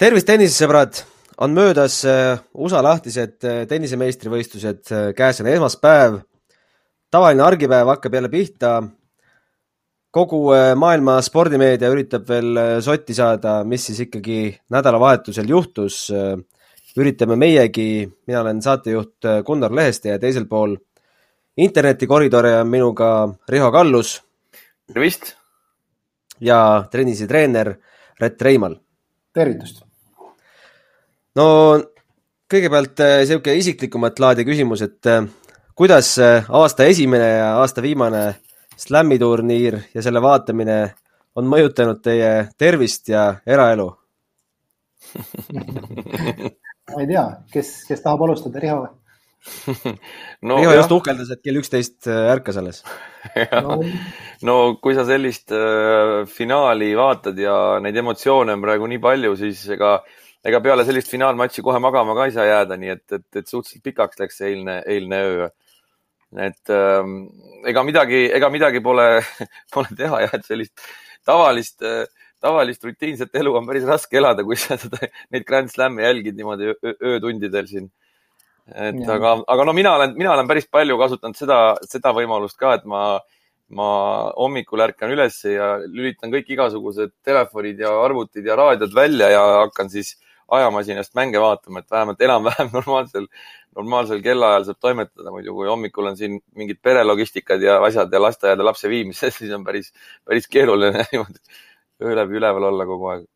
[0.00, 1.02] tervist, tennisesõbrad!
[1.44, 6.22] on möödas äh, USA lahtised äh, tennisemeistrivõistlused, äh, käes on esmaspäev.
[7.10, 8.82] tavaline argipäev hakkab jälle pihta.
[10.10, 10.38] kogu
[10.76, 16.12] maailma spordimeedia üritab veel sotti saada, mis siis ikkagi nädalavahetusel juhtus.
[16.96, 20.76] üritame meiegi, mina olen saatejuht Gunnar Leheste ja teisel pool
[21.56, 24.22] internetikoridore on minuga Riho Kallus.
[24.86, 25.36] tervist!
[26.40, 27.74] ja tennise treener
[28.20, 28.80] Rett Reimal.
[29.32, 29.89] tervitust!
[31.38, 31.46] No
[32.50, 35.22] kõigepealt niisugune äh, isiklikumat laadi küsimus, et äh,
[35.78, 38.24] kuidas äh, aasta esimene ja aasta viimane
[38.80, 40.78] slam'i turniir ja selle vaatamine
[41.38, 43.90] on mõjutanud teie tervist ja eraelu
[46.90, 48.96] ma ei tea, kes, kes tahab alustada, Riho või?
[50.48, 52.82] no, Riho just uhkeldas, et kell üksteist ärkas alles
[53.64, 53.78] no.
[54.44, 57.54] no kui sa sellist äh, finaali vaatad ja
[57.84, 62.14] neid emotsioone on praegu nii palju, siis ega äh, ega peale sellist finaalmatši kohe magama
[62.16, 65.48] ka ei saa jääda, nii et, et, et suhteliselt pikaks läks see eilne, eilne öö.
[66.46, 67.16] et ähm,
[67.68, 69.06] ega midagi, ega midagi pole,
[69.74, 70.84] pole teha jah, et sellist
[71.28, 72.06] tavalist äh,
[72.40, 76.72] tavalist rutiinset elu on päris raske elada, kui sa seda, neid Grand Slam'e jälgid niimoodi
[76.94, 77.90] öötundidel siin.
[78.70, 79.12] et ja.
[79.16, 81.58] aga, aga no mina olen, mina olen päris palju kasutanud seda,
[81.90, 83.18] seda võimalust ka, et ma,
[83.76, 83.90] ma
[84.38, 89.90] hommikul ärkan üles ja lülitan kõik igasugused telefonid ja arvutid ja raadiod välja ja hakkan
[89.92, 93.26] siis äh, ajamasinast mänge vaatama, et vähemalt enam-vähem normaalsel,
[93.76, 98.66] normaalsel kellaajal saab toimetada, muidu kui hommikul on siin mingid perelogistikad ja asjad ja lasteaeda
[98.66, 99.92] lapse viimised, siis on päris,
[100.26, 101.42] päris keeruline niimoodi
[102.02, 103.26] öö läbi üleval olla kogu aeg.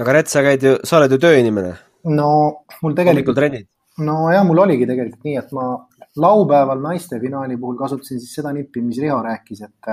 [0.00, 1.76] aga Rett, sa käid ju, sa oled ju tööinimene.
[2.16, 2.30] no
[2.82, 3.40] mul tegelikult,
[4.00, 5.72] nojah, mul oligi tegelikult nii, et ma
[6.20, 9.90] laupäeval naiste finaali puhul kasutasin siis seda nippi, mis Riho rääkis, et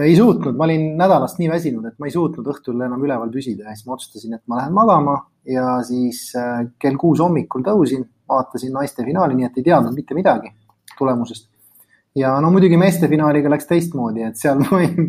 [0.00, 3.68] ei suutnud, ma olin nädalast nii väsinud, et ma ei suutnud õhtul enam üleval püsida
[3.68, 8.06] ja siis ma otsustasin, et ma lähen magama ja siis äh, kell kuus hommikul tõusin,
[8.28, 10.54] vaatasin naiste finaali, nii et ei teadnud mitte midagi
[10.96, 11.51] tulemusest.
[12.18, 15.06] Ja no muidugi meeste finaaliga läks teistmoodi, et seal ma ei,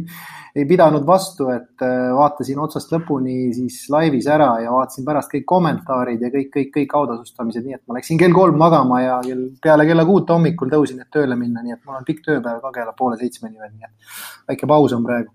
[0.56, 5.48] ei pidanud vastu, et äh, vaatasin otsast lõpuni siis laivis ära ja vaatasin pärast kõik
[5.50, 9.50] kommentaarid ja kõik, kõik, kõik autasustamised, nii et ma läksin kell kolm magama ja kell,
[9.64, 12.74] peale kella kuut hommikul tõusin, et tööle minna, nii et mul on pikk tööpäev ka
[12.78, 15.34] kella poole seitsmeni veel, nii et väike paus on praegu.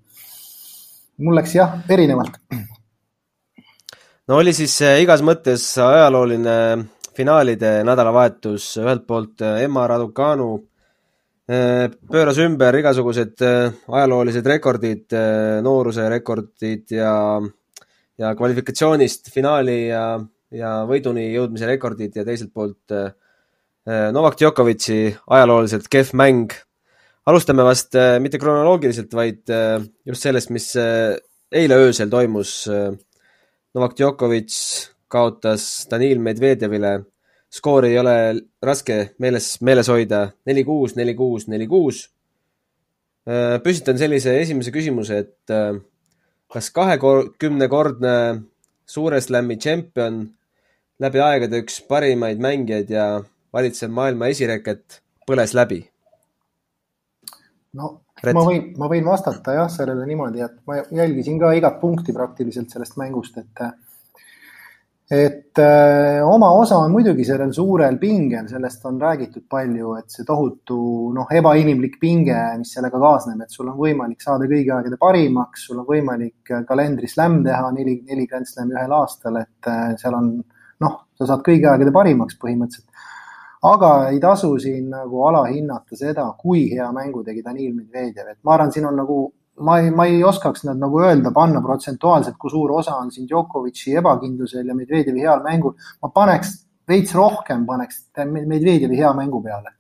[1.27, 2.39] mul läks jah, erinevalt.
[4.29, 6.57] no oli siis äh, igas mõttes ajalooline
[7.19, 10.68] finaalide nädalavahetus, ühelt poolt äh, Emma Raducanu
[11.49, 17.13] pööras ümber igasugused äh, ajaloolised rekordid, äh, nooruse rekordid ja,
[18.21, 20.03] ja kvalifikatsioonist finaali ja,
[20.53, 22.99] ja võiduni jõudmise rekordid ja teiselt poolt
[23.89, 26.53] Novak Djokovic'i ajalooliselt kehv mäng.
[27.25, 29.49] alustame vast mitte kronoloogiliselt, vaid
[30.05, 32.67] just sellest, mis eile öösel toimus.
[32.69, 34.53] Novak Djokovic
[35.09, 36.99] kaotas Danil Medvedjevile
[37.51, 38.15] skoori ei ole
[38.63, 42.07] raske meeles, meeles hoida, neli, kuus, neli, kuus, neli, kuus.
[43.29, 45.79] Äh, püstitan sellise esimese küsimuse, et äh,
[46.53, 48.15] kas kahekümnekordne
[48.89, 50.23] suure slam'i tšempion,
[51.03, 53.09] läbi aegade üks parimaid mängijaid ja
[53.55, 55.83] valitsev maailma esireket põles läbi?
[57.79, 58.35] no Ret.
[58.35, 62.73] ma võin, ma võin vastata jah, sellele niimoodi, et ma jälgisin ka igat punkti praktiliselt
[62.73, 63.63] sellest mängust, et
[65.11, 65.65] et öö,
[66.21, 70.77] äh, oma osa on muidugi sellel suurel pingel, sellest on räägitud palju, et see tohutu
[71.17, 75.81] noh, ebainimlik pinge, mis sellega kaasneb, et sul on võimalik saada kõigi aegade parimaks, sul
[75.81, 79.97] on võimalik äh, kalendris slam teha, neli, neli Grand Slami ühel aastal, et öö, äh,
[80.03, 80.29] seal on
[80.85, 83.09] noh, sa saad kõigi aegade parimaks põhimõtteliselt.
[83.65, 88.59] aga ei tasu siin nagu alahinnata seda, kui hea mängu tegi Danil Medvedjev, et ma
[88.59, 89.23] arvan, siin on nagu
[89.61, 93.27] ma ei, ma ei oskaks nad nagu öelda, panna protsentuaalselt, kui suur osa on siin
[93.29, 95.75] Djokovic'i ebakindlusel ja Medvedjevi heal mängul.
[96.03, 96.55] ma paneks
[96.89, 99.75] veits rohkem, paneks Medvedjevi hea mängu peale.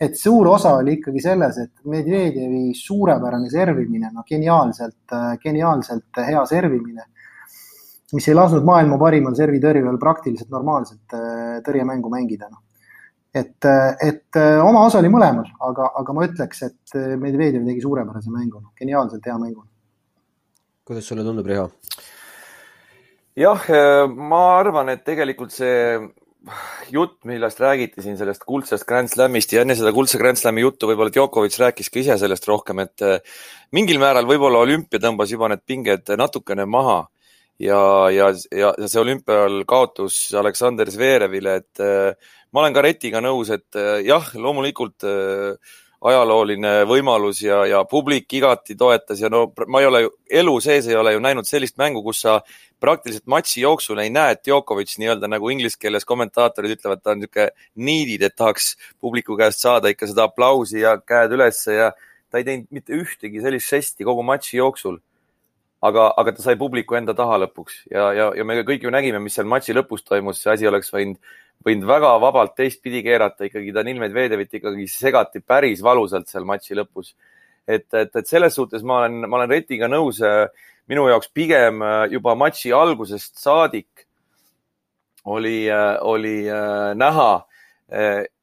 [0.00, 7.06] et suur osa oli ikkagi selles, et Medvedjevi suurepärane servimine, no geniaalselt, geniaalselt hea servimine,
[8.12, 12.63] mis ei lasknud maailma parimal servitõrjujal praktiliselt normaalset äh, tõrjemängu mängida, noh
[13.34, 13.68] et,
[14.06, 19.26] et oma osa oli mõlemal, aga, aga ma ütleks, et Medvedjev tegi suurepärase mängu, geniaalselt
[19.26, 19.64] hea mängu.
[20.84, 21.70] kuidas sulle tundub, Riho?
[23.36, 23.70] jah,
[24.14, 25.98] ma arvan, et tegelikult see
[26.92, 30.88] jutt, millest räägiti siin sellest kuldsest Grand Slamist ja enne seda kuldse Grand Slami juttu
[30.90, 33.04] võib-olla Djokovic rääkis ka ise sellest rohkem, et
[33.72, 37.00] mingil määral võib-olla olümpia tõmbas juba need pinged natukene maha
[37.58, 37.80] ja,
[38.12, 41.84] ja, ja, ja see olümpial kaotus Aleksander Zverevile, et
[42.54, 45.74] ma olen ka Retiga nõus, et äh, jah, loomulikult äh,
[46.04, 50.98] ajalooline võimalus ja, ja publik igati toetas ja no ma ei ole elu sees ei
[51.00, 52.38] ole ju näinud sellist mängu, kus sa
[52.84, 57.22] praktiliselt matši jooksul ei näe, et Djokovic nii-öelda nagu inglise keeles kommentaatorid ütlevad, ta on
[57.22, 57.48] niisugune
[57.88, 61.90] needed, et tahaks publiku käest saada ikka seda aplausi ja käed ülesse ja
[62.28, 65.00] ta ei teinud mitte ühtegi sellist žesti kogu matši jooksul.
[65.84, 69.18] aga, aga ta sai publiku enda taha lõpuks ja, ja, ja me kõik ju nägime,
[69.20, 71.18] mis seal matši lõpus toimus, see asi oleks võinud
[71.64, 77.14] võinud väga vabalt teistpidi keerata, ikkagi Danil Medvedevit ikkagi segati päris valusalt seal matši lõpus.
[77.66, 80.20] et, et, et selles suhtes ma olen, ma olen Retiga nõus.
[80.86, 81.80] minu jaoks pigem
[82.10, 84.06] juba matši algusest saadik
[85.24, 85.70] oli,
[86.00, 86.44] oli
[86.94, 87.46] näha.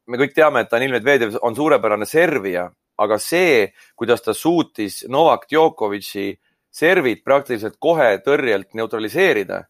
[0.06, 5.46] me kõik teame, et Danil Medvedev on suurepärane servija, aga see, kuidas ta suutis Novak
[5.50, 6.32] Djokovic'i
[6.72, 9.62] servid praktiliselt kohe tõrjelt neutraliseerida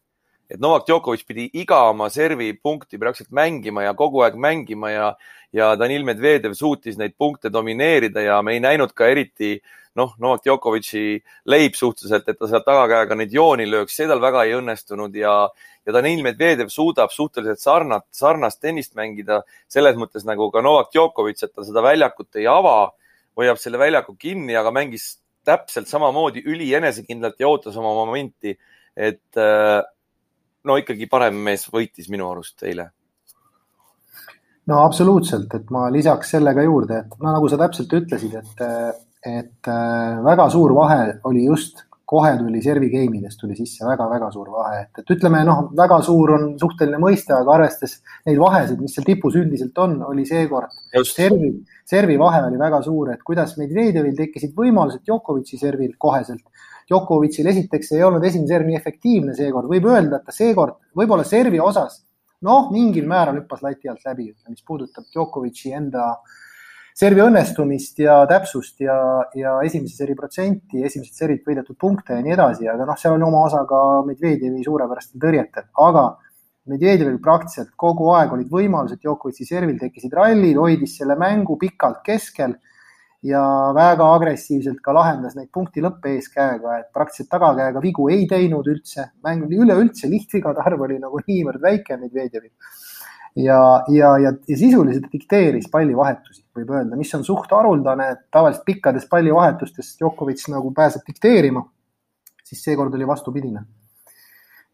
[0.53, 5.07] et Novak Djokovic pidi iga oma servi punkti praktiliselt mängima ja kogu aeg mängima ja,
[5.53, 9.55] ja Danil Medvedev suutis neid punkte domineerida ja me ei näinud ka eriti
[9.97, 11.19] noh, Novak Djokovic'i
[11.49, 15.35] leib suhteliselt, et ta sealt tagakäega neid jooni lööks, see tal väga ei õnnestunud ja,
[15.85, 19.41] ja Danil Medvedev suudab suhteliselt sarnat, sarnast tennist mängida
[19.71, 22.77] selles mõttes nagu ka Novak Djokovic, et ta seda väljakut ei ava,
[23.37, 25.15] hoiab selle väljaku kinni, aga mängis
[25.45, 28.57] täpselt samamoodi ülienesekindlalt ja ootas oma momenti.
[28.93, 29.81] et äh,
[30.67, 32.89] no ikkagi parem mees võitis minu arust eile.
[34.71, 38.67] no absoluutselt, et ma lisaks selle ka juurde, et no nagu sa täpselt ütlesid, et,
[39.27, 41.83] et äh, väga suur vahe oli just
[42.13, 45.99] kohe tuli servi game idest tuli sisse väga-väga suur vahe, et, et ütleme noh, väga
[46.05, 47.95] suur on suhteline mõiste, aga arvestades
[48.27, 50.75] neid vahesid, mis seal tipus üldiselt on, oli seekord
[51.09, 51.53] servi,
[51.89, 56.43] servi vahe oli väga suur, et kuidas Medvedjevil tekkisid võimalused Djokovic'i servil koheselt
[56.93, 61.25] Djokovicil esiteks ei olnud esimene serv nii efektiivne seekord, võib öelda, et ta seekord võib-olla
[61.25, 62.03] servi osas
[62.43, 66.09] noh, mingil määral hüppas lati alt läbi, mis puudutab Djokovic'i enda
[66.93, 68.95] servi õnnestumist ja täpsust ja,
[69.37, 73.25] ja esimese seri protsenti, esimesed serid võidetud punkte ja nii edasi, aga noh, seal on
[73.29, 73.79] oma osa ka
[74.09, 76.11] Medvedjevi suurepärastel tõrjetel, aga
[76.69, 82.53] Medvedjevil praktiliselt kogu aeg olid võimalused Djokovic'i servil, tekkisid rallid, hoidis selle mängu pikalt keskel
[83.23, 83.41] ja
[83.75, 89.07] väga agressiivselt ka lahendas neid punkti lõppe eeskäega, et praktiliselt tagakäega vigu ei teinud üldse,
[89.23, 92.51] mäng oli üleüldse, lihtvigade arv oli nagu niivõrd väike Medvedjevil.
[93.39, 93.59] ja,
[93.89, 99.07] ja, ja, ja sisuliselt dikteeris pallivahetusi, võib öelda, mis on suht haruldane, et tavaliselt pikkades
[99.09, 101.63] pallivahetustes Djokovic nagu pääseb dikteerima,
[102.43, 103.63] siis seekord oli vastupidine.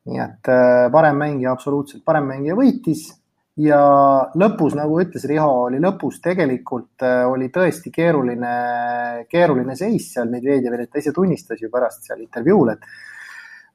[0.09, 3.11] nii et äh, parem mängija, absoluutselt parem mängija võitis
[3.59, 3.81] ja
[4.39, 8.55] lõpus, nagu ütles Riho, oli lõpus tegelikult äh, oli tõesti keeruline,
[9.29, 12.89] keeruline seis seal Medvedjevil, et ta ise tunnistas ju pärast seal intervjuul, et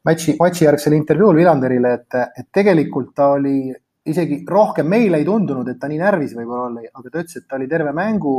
[0.09, 3.59] matši, matši järgsel intervjuul Vilanderile, et, et tegelikult ta oli
[4.05, 7.49] isegi rohkem, meile ei tundunud, et ta nii närvis võib-olla oli, aga ta ütles, et
[7.49, 8.35] ta oli terve mängu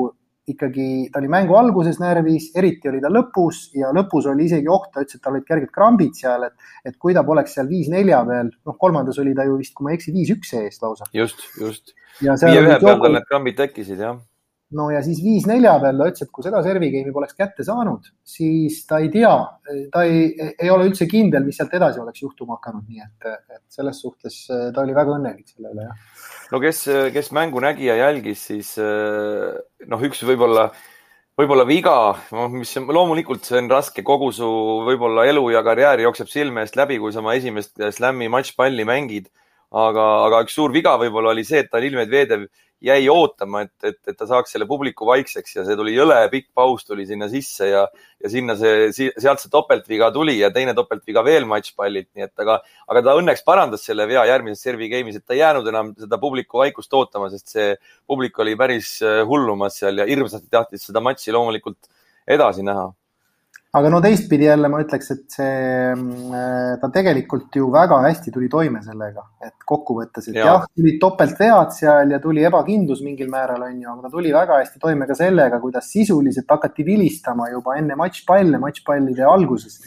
[0.51, 4.92] ikkagi, ta oli mängu alguses närvis, eriti oli ta lõpus ja lõpus oli isegi oht,
[4.94, 8.21] ta ütles, et tal olid kerged krambid seal, et, et kui ta poleks seal viis-nelja
[8.27, 11.09] peal, noh, kolmandas oli ta ju vist, kui ma ei eksi, viis-üks ees lausa.
[11.18, 11.95] just, just.
[12.21, 14.21] viie-ühe peal tal need krambid tekkisid, jah
[14.75, 18.06] no ja siis viis-nelja peal ta ütles, et kui seda servi game'i poleks kätte saanud,
[18.38, 19.33] siis ta ei tea,
[19.94, 23.63] ta ei, ei ole üldse kindel, mis sealt edasi oleks juhtuma hakanud, nii et, et
[23.81, 26.83] selles suhtes ta oli väga õnnelik selle üle, jah no kes,
[27.13, 29.56] kes mängu nägi ja jälgis, siis eh,
[29.90, 30.68] noh, üks võib-olla,
[31.40, 31.95] võib-olla viga,
[32.35, 34.49] noh, mis loomulikult see on raske, kogu su
[34.87, 39.31] võib-olla elu ja karjäär jookseb silme eest läbi, kui sa oma esimest slam'i matšpalli mängid.
[39.75, 42.45] aga, aga üks suur viga võib-olla oli see, et Danil Medvedev
[42.85, 46.51] jäi ootama, et, et, et ta saaks selle publiku vaikseks ja see tuli jõle pikk
[46.57, 47.85] paus tuli sinna sisse ja,
[48.21, 52.59] ja sinna see, sealt see topeltviga tuli ja teine topeltviga veel matšpallilt, nii et aga,
[52.92, 56.19] aga ta õnneks parandas selle vea järgmises servi game'is, et ta ei jäänud enam seda
[56.21, 57.71] publiku vaikust ootama, sest see
[58.07, 61.89] publik oli päris äh, hullumas seal ja hirmsasti tahtis seda matši loomulikult
[62.37, 62.92] edasi näha
[63.75, 68.47] aga no teistpidi jälle ma ütleks, et see, mm, ta tegelikult ju väga hästi tuli
[68.51, 70.47] toime sellega, et kokkuvõttes, et ja.
[70.47, 74.61] jah, tulid topeltvead seal ja tuli ebakindlus mingil määral, on ju, aga ta tuli väga
[74.61, 79.81] hästi toime ka sellega, kuidas sisuliselt hakati vilistama juba enne matšpalle, matšpallide alguses.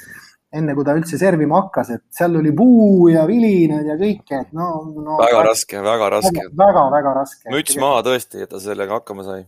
[0.48, 4.54] enne kui ta üldse servima hakkas, et seal tuli puu ja vilinad ja kõike, et
[4.56, 5.18] no, no.
[5.20, 6.44] väga raske, väga raske.
[6.56, 7.52] väga, väga raske.
[7.52, 9.42] müts maha tõesti, et ta sellega hakkama sai.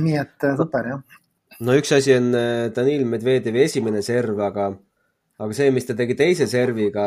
[0.00, 1.19] nii et super jah
[1.66, 4.70] no üks asi on äh, Danil Medvedjevi esimene serv, aga,
[5.40, 7.04] aga see, mis ta tegi teise serviga,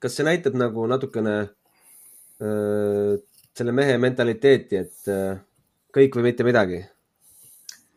[0.00, 1.36] kas see näitab nagu natukene
[2.40, 3.20] öö, äh,
[3.54, 5.40] selle mehe mentaliteeti, et öö, äh,
[5.94, 6.82] kõik või mitte midagi?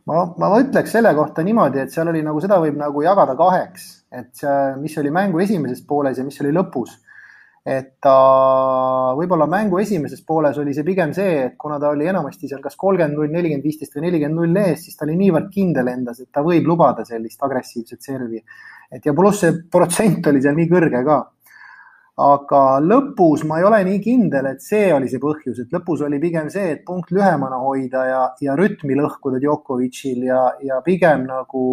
[0.08, 3.88] ma, ma ütleks selle kohta niimoodi, et seal oli nagu, seda võib nagu jagada kaheks,
[4.15, 6.96] et see, mis oli mängu esimeses pooles ja mis oli lõpus
[7.67, 8.15] et ta
[9.17, 12.77] võib-olla mängu esimeses pooles oli see pigem see, et kuna ta oli enamasti seal kas
[12.79, 16.31] kolmkümmend null, nelikümmend viisteist või nelikümmend null ees, siis ta oli niivõrd kindel endas, et
[16.31, 18.43] ta võib lubada sellist agressiivset servi.
[18.91, 21.17] et ja pluss see protsent oli seal nii kõrge ka
[22.17, 26.17] aga lõpus ma ei ole nii kindel, et see oli see põhjus, et lõpus oli
[26.21, 31.65] pigem see, et punkt lühemana hoida ja, ja rütmi lõhkuda Djokovicil ja, ja pigem nagu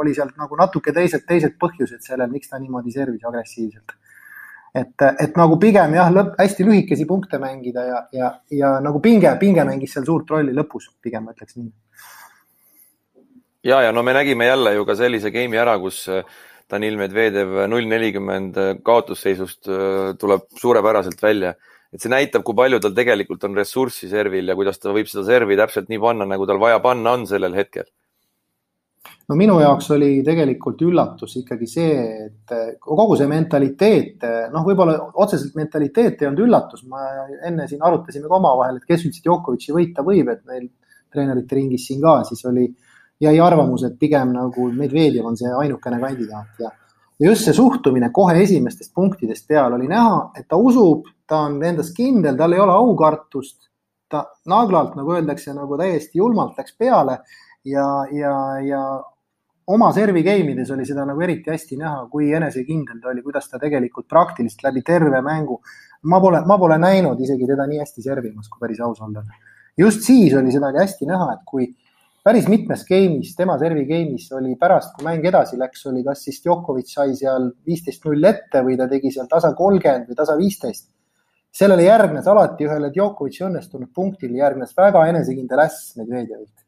[0.00, 3.92] oli sealt nagu natuke teised, teised põhjused sellel, miks ta niimoodi servis agressiivselt.
[4.74, 9.34] Et, et nagu pigem jah, lõpp, hästi lühikesi punkte mängida ja, ja, ja nagu pinge,
[9.40, 11.68] pinge mängis seal suurt rolli lõpus, pigem ma ütleks nii.
[13.68, 16.06] ja, ja no me nägime jälle ju ka sellise game'i ära, kus
[16.72, 21.54] Danil Medvedev null nelikümmend kaotusseisust äh, tuleb suurepäraselt välja.
[21.92, 25.26] et see näitab, kui palju tal tegelikult on ressurssi servil ja kuidas ta võib seda
[25.26, 27.84] servi täpselt nii panna, nagu tal vaja panna on sellel hetkel.
[29.28, 34.66] No minu jaoks oli tegelikult üllatus ikkagi see, et äh, kogu see mentaliteet, äh, noh,
[34.66, 37.06] võib-olla otseselt mentaliteet ei olnud üllatus, ma
[37.46, 40.68] enne siin arutasime ka omavahel, et kes üldse Djokovic'i võita võib, et meil
[41.12, 42.66] treenerite ringis siin ka siis oli
[43.22, 46.72] jäi arvamus, et pigem nagu Medvedjev on see ainukene kandidaat ja,
[47.20, 51.60] ja just see suhtumine kohe esimestest punktidest peale oli näha, et ta usub, ta on
[51.62, 53.68] endas kindel, tal ei ole aukartust.
[54.12, 57.14] ta naglalt, nagu öeldakse, nagu täiesti julmalt läks peale
[57.64, 58.82] ja, ja, ja
[59.64, 63.48] oma servi game ides oli seda nagu eriti hästi näha, kui enesekindel ta oli, kuidas
[63.48, 65.60] ta tegelikult praktiliselt läbi terve mängu.
[66.02, 69.22] ma pole, ma pole näinud isegi teda nii hästi servimas, kui päris aus olla.
[69.78, 71.68] just siis oli seda oli hästi näha, et kui
[72.24, 76.42] päris mitmes game'is, tema servi game'is oli pärast, kui mäng edasi läks, oli kas siis
[76.42, 80.88] Djokovic sai seal viisteist null ette või ta tegi seal tasa kolmkümmend või tasa viisteist.
[81.52, 86.61] sellele järgnes alati ühele Djokovic'i õnnestunud punktile järgnes väga enesekindel äss Medvedjevilt.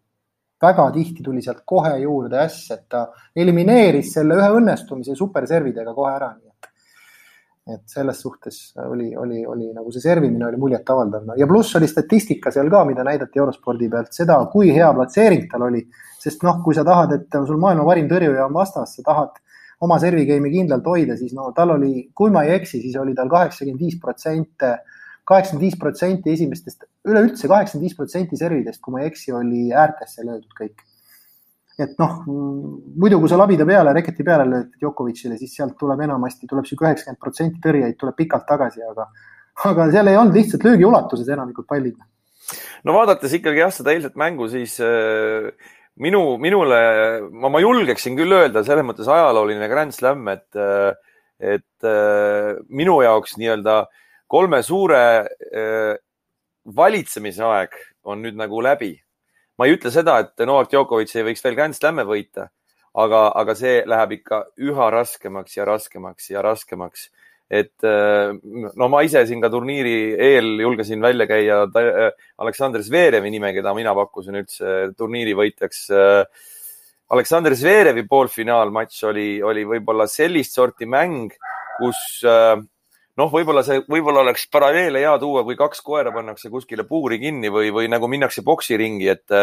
[0.64, 3.06] Väga tihti tuli sealt kohe juurde äss, et ta
[3.36, 6.32] elimineeris selle ühe õnnestumise superservidega kohe ära,
[7.64, 12.50] et selles suhtes oli, oli, oli nagu see servimine oli muljetavaldav ja pluss oli statistika
[12.52, 15.80] seal ka, mida näidati eurospordi pealt, seda, kui hea platseering tal oli.
[16.24, 19.40] sest noh, kui sa tahad, et sul maailma parim tõrjuja on vastas, sa tahad
[19.84, 23.14] oma servi game'i kindlalt hoida, siis no tal oli, kui ma ei eksi, siis oli
[23.16, 24.70] tal kaheksakümmend viis protsenti,
[25.28, 30.26] kaheksakümmend viis protsenti esimestest, üleüldse kaheksakümmend viis protsenti servidest, kui ma ei eksi, oli äärtesse
[30.26, 30.84] löödud kõik
[31.80, 36.46] et noh, muidu kui sa labida peale, reketi peale lööd Djokovicile, siis sealt tuleb enamasti,
[36.50, 39.08] tuleb sihuke üheksakümmend protsenti tõrjeid tuleb pikalt tagasi, aga,
[39.70, 41.96] aga seal ei olnud lihtsalt löögi ulatuses enamikud pallid.
[42.86, 45.50] no vaadates ikkagi jah, seda eilset mängu, siis äh,
[45.98, 46.78] minu, minule,
[47.32, 50.94] ma, ma julgeksin küll öelda selles mõttes ajalooline Grand Slam, et, äh,
[51.42, 53.82] et äh, minu jaoks nii-öelda
[54.34, 55.94] kolme suure äh,
[56.76, 57.78] valitsemise aeg
[58.10, 58.94] on nüüd nagu läbi
[59.58, 62.48] ma ei ütle seda, et Novak Djokovic ei võiks veel Grand Slam'e võita,
[62.98, 67.10] aga, aga see läheb ikka üha raskemaks ja raskemaks ja raskemaks.
[67.54, 68.32] et äh,
[68.80, 72.10] no ma ise siin ka turniiri eel julgesin välja käia äh,
[72.40, 75.82] Aleksandr Zverevi nime, keda mina pakkusin üldse turniiri võitjaks.
[75.92, 76.24] Äh,
[77.14, 81.36] Aleksandr Zverevi poolfinaalmatš oli, oli võib-olla sellist sorti mäng,
[81.76, 82.00] kus
[83.20, 87.50] noh, võib-olla see, võib-olla oleks paralleele hea tuua, kui kaks koera pannakse kuskile puuri kinni
[87.52, 89.34] või, või nagu minnakse poksiringi, et,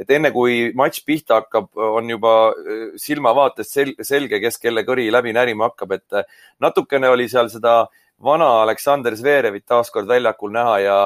[0.00, 5.10] et enne kui matš pihta hakkab, on juba äh, silmavaatest sel, selge, kes kelle kõri
[5.12, 6.22] läbi närima hakkab, et
[6.60, 7.82] natukene oli seal seda
[8.20, 10.96] vana Aleksander Zverevit taaskord väljakul näha ja,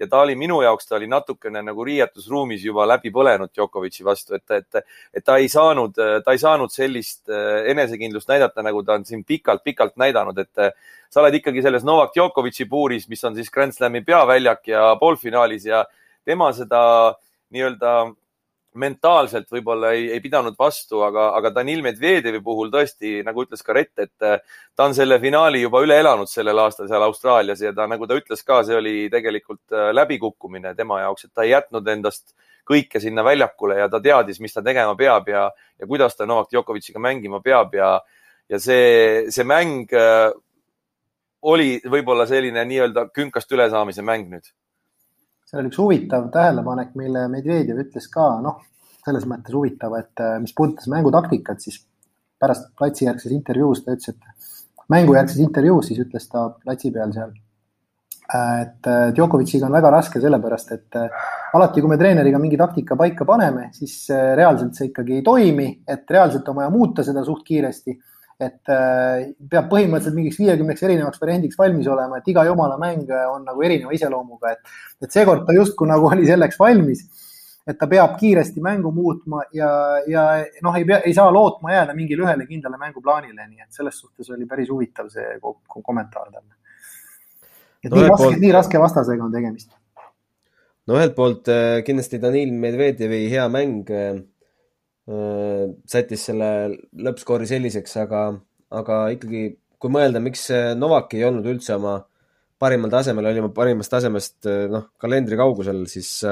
[0.00, 4.34] ja ta oli minu jaoks, ta oli natukene nagu riietusruumis juba läbi põlenud Djokovic'i vastu,
[4.38, 4.84] et, et,
[5.14, 9.24] et ta ei saanud, ta ei saanud sellist äh, enesekindlust näidata, nagu ta on siin
[9.24, 10.74] pikalt-pikalt näidanud, et äh,
[11.10, 15.68] sa oled ikkagi selles Novak Djokovic'i puuris, mis on siis Grand Slami peaväljak ja poolfinaalis
[15.70, 15.84] ja
[16.24, 16.82] tema seda
[17.54, 17.94] nii-öelda
[18.80, 23.76] mentaalselt võib-olla ei, ei pidanud vastu, aga, aga Danil Medvedjevi puhul tõesti, nagu ütles ka
[23.76, 24.40] Rett, et äh,
[24.74, 28.18] ta on selle finaali juba üle elanud sellel aastal seal Austraalias ja ta, nagu ta
[28.18, 32.34] ütles ka, see oli tegelikult äh, läbikukkumine tema jaoks, et ta ei jätnud endast
[32.66, 35.46] kõike sinna väljakule ja ta teadis, mis ta tegema peab ja,
[35.78, 37.94] ja kuidas ta Novak Djokovic'iga mängima peab ja,
[38.50, 40.32] ja see, see mäng äh,
[41.44, 44.48] oli võib-olla selline nii-öelda künkast ülesaamise mäng nüüd
[45.54, 48.58] seal oli üks huvitav tähelepanek, mille Medvedjev ütles ka, noh,
[49.04, 51.78] selles mõttes huvitav, et äh, mis puudutas mängutaktikat, siis
[52.40, 57.34] pärast platsijärgses intervjuus ta ütles, et mängujärgses intervjuus siis ütles ta platsi peal seal,
[58.24, 62.98] et äh, Djokovic'iga on väga raske sellepärast, et äh, alati, kui me treeneriga mingi taktika
[62.98, 67.46] paika paneme, siis reaalselt see ikkagi ei toimi, et reaalselt on vaja muuta seda suht
[67.46, 67.94] kiiresti
[68.44, 73.44] et äh, peab põhimõtteliselt mingiks viiekümneks erinevaks variandiks valmis olema, et iga jumala mäng on
[73.48, 74.74] nagu erineva iseloomuga, et,
[75.04, 77.06] et seekord ta justkui nagu oli selleks valmis.
[77.64, 79.68] et ta peab kiiresti mängu muutma ja,
[80.06, 80.24] ja
[80.62, 84.28] noh, ei pea, ei saa lootma jääda mingile ühele kindlale mänguplaanile, nii et selles suhtes
[84.30, 85.38] oli päris huvitav see
[85.72, 86.44] kommentaar tal
[87.84, 89.72] et no, nii raske poolt..., nii raske vastasega on tegemist.
[90.88, 94.20] no ühelt poolt äh, kindlasti Danil Medvedjevi hea mäng äh,
[95.04, 96.48] sättis selle
[96.96, 98.24] lõppskoori selliseks, aga,
[98.72, 99.46] aga ikkagi,
[99.80, 100.46] kui mõelda, miks
[100.80, 101.98] Novak ei olnud üldse oma
[102.60, 106.22] parimal tasemel, oli oma parimast tasemest noh, kalendri kaugusel, siis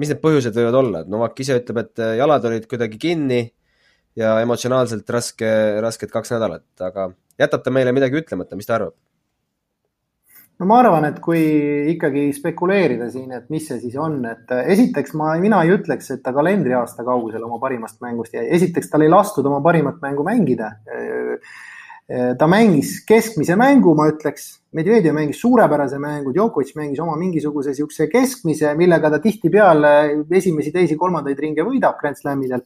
[0.00, 3.44] mis need põhjused võivad olla, et Novak ise ütleb, et jalad olid kuidagi kinni
[4.18, 5.50] ja emotsionaalselt raske,
[5.84, 8.98] rasked kaks nädalat, aga jätab ta meile midagi ütlemata, mis ta arvab?
[10.60, 11.42] No ma arvan, et kui
[11.94, 16.12] ikkagi spekuleerida siin, et mis see siis on, et äh, esiteks ma, mina ei ütleks,
[16.14, 18.46] et ta kalendriaasta kaugusel oma parimast mängust jäi.
[18.58, 20.70] esiteks tal ei lastud oma parimat mängu mängida.
[20.86, 21.56] Äh,
[22.06, 24.52] äh, ta mängis keskmise mängu, ma ütleks.
[24.74, 29.92] Medvedjev mängis suurepärase mängu, Djokovic mängis oma mingisuguse niisuguse keskmise, millega ta tihtipeale
[30.34, 32.64] esimesi, teisi, kolmandaid ringe võidab Grand Slamidel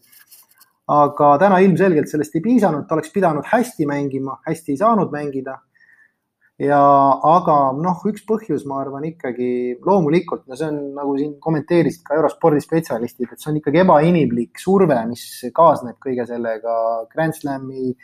[0.88, 5.58] aga täna ilmselgelt sellest ei piisanud, ta oleks pidanud hästi mängima, hästi ei saanud mängida
[6.58, 6.78] ja
[7.30, 12.16] aga noh, üks põhjus, ma arvan ikkagi loomulikult, no see on nagu siin kommenteerisid ka
[12.18, 15.22] eurospordi spetsialistid, et see on ikkagi ebainimlik surve, mis
[15.54, 16.74] kaasneb kõige sellega.
[17.12, 17.94] Grand Slami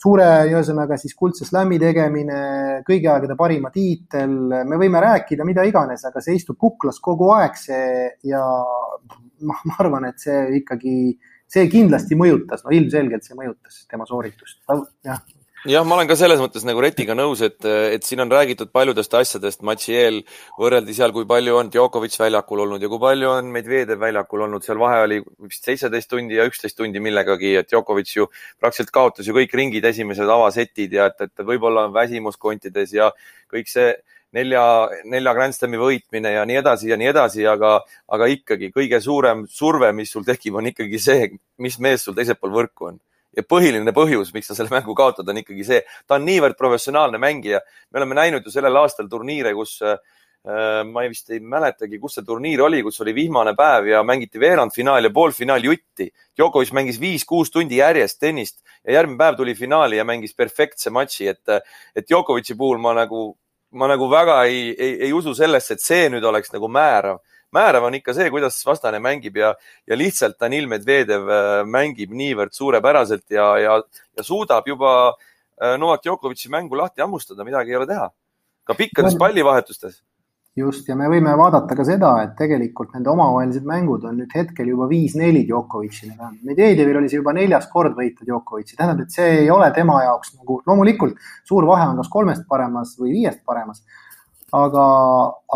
[0.00, 2.40] suure, ühesõnaga siis kuldse slam'i tegemine,
[2.86, 4.34] kõigi aegade parima tiitel,
[4.68, 8.42] me võime rääkida mida iganes, aga see istub kuklas kogu aeg, see ja
[9.40, 10.96] ma, ma arvan, et see ikkagi,
[11.48, 14.62] see kindlasti mõjutas, no ilmselgelt see mõjutas tema sooritust.
[15.06, 15.20] jah,
[15.66, 19.14] jah, ma olen ka selles mõttes nagu Retiga nõus, et, et siin on räägitud paljudest
[19.18, 19.62] asjadest.
[19.66, 20.18] Matši eel,
[20.60, 24.64] võrreldi seal, kui palju on Djokovic väljakul olnud ja kui palju on Medvedev väljakul olnud,
[24.66, 28.28] seal vahe oli vist seitseteist tundi ja üksteist tundi millegagi, et Djokovic ju
[28.60, 33.10] praktiliselt kaotas ju kõik ringid, esimesed avasetid ja et, et võib-olla on väsimus kontides ja
[33.52, 33.90] kõik see
[34.36, 34.62] nelja,
[35.08, 37.80] nelja Grand Slami võitmine ja nii edasi ja nii edasi, aga,
[38.12, 41.30] aga ikkagi kõige suurem surve, mis sul tekib, on ikkagi see,
[41.62, 43.02] mis mees sul teisel pool võrku on
[43.36, 47.20] ja põhiline põhjus, miks ta selle mängu kaotada, on ikkagi see, ta on niivõrd professionaalne
[47.22, 47.60] mängija.
[47.90, 49.98] me oleme näinud ju sellel aastal turniire, kus äh,
[50.86, 54.40] ma ei vist ei mäletagi, kus see turniir oli, kus oli vihmane päev ja mängiti
[54.40, 56.06] veerandfinaal ja poolfinaal jutti.
[56.38, 61.28] Djokovic mängis viis-kuus tundi järjest tennist ja järgmine päev tuli finaali ja mängis perfektse matši,
[61.34, 63.32] et, et Djokovic'i puhul ma nagu,
[63.74, 67.18] ma nagu väga ei, ei, ei usu sellesse, et see nüüd oleks nagu määrav
[67.54, 69.52] määrav on ikka see, kuidas vastane mängib ja,
[69.86, 73.78] ja lihtsalt Danil Medvedev äh, mängib niivõrd suurepäraselt ja, ja,
[74.16, 78.10] ja suudab juba äh, Novak Djokovic'i mängu lahti hammustada, midagi ei ole teha.
[78.66, 80.00] ka pikkades pallivahetustes
[80.56, 84.70] just, ja me võime vaadata ka seda, et tegelikult nende omavahelised mängud on nüüd hetkel
[84.72, 86.16] juba viis-neli Djokovicile.
[86.48, 90.32] Medvedjevil oli see juba neljas kord võita Djokovic'i, tähendab, et see ei ole tema jaoks
[90.38, 93.84] nagu, loomulikult suur vahe on kas kolmest paremas või viiest paremas,
[94.56, 94.86] aga,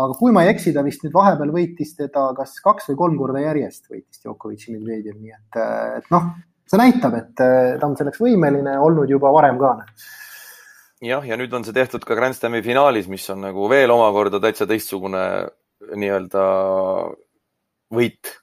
[0.03, 3.19] aga kui ma ei eksi, ta vist nüüd vahepeal võitis teda kas kaks või kolm
[3.21, 5.61] korda järjest võitis Djokovic'i Medvedjev, nii et,
[6.01, 6.31] et noh,
[6.69, 9.73] see näitab, et ta on selleks võimeline olnud juba varem ka.
[11.05, 14.41] jah, ja nüüd on see tehtud ka Grand Slami finaalis, mis on nagu veel omakorda
[14.43, 15.25] täitsa teistsugune
[15.97, 16.45] nii-öelda
[17.91, 18.37] võit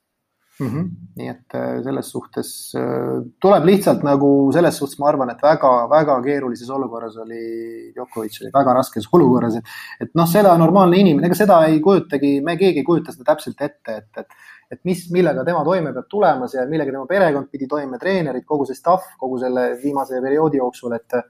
[0.60, 0.66] mm.
[0.66, 0.88] -hmm.
[1.16, 6.20] nii et äh, selles suhtes äh, tuleb lihtsalt nagu selles suhtes, ma arvan, et väga-väga
[6.24, 9.64] keerulises olukorras oli Djokovic oli väga raskes olukorras, et,
[10.00, 13.60] et noh, seda normaalne inimene, ega seda ei kujutagi, me keegi ei kujuta seda täpselt
[13.60, 14.38] ette, et, et
[14.70, 18.66] et mis, millega tema toime peab tulema seal, millega tema perekond pidi toime, treenerid, kogu
[18.68, 21.22] see staff kogu selle viimase perioodi jooksul, et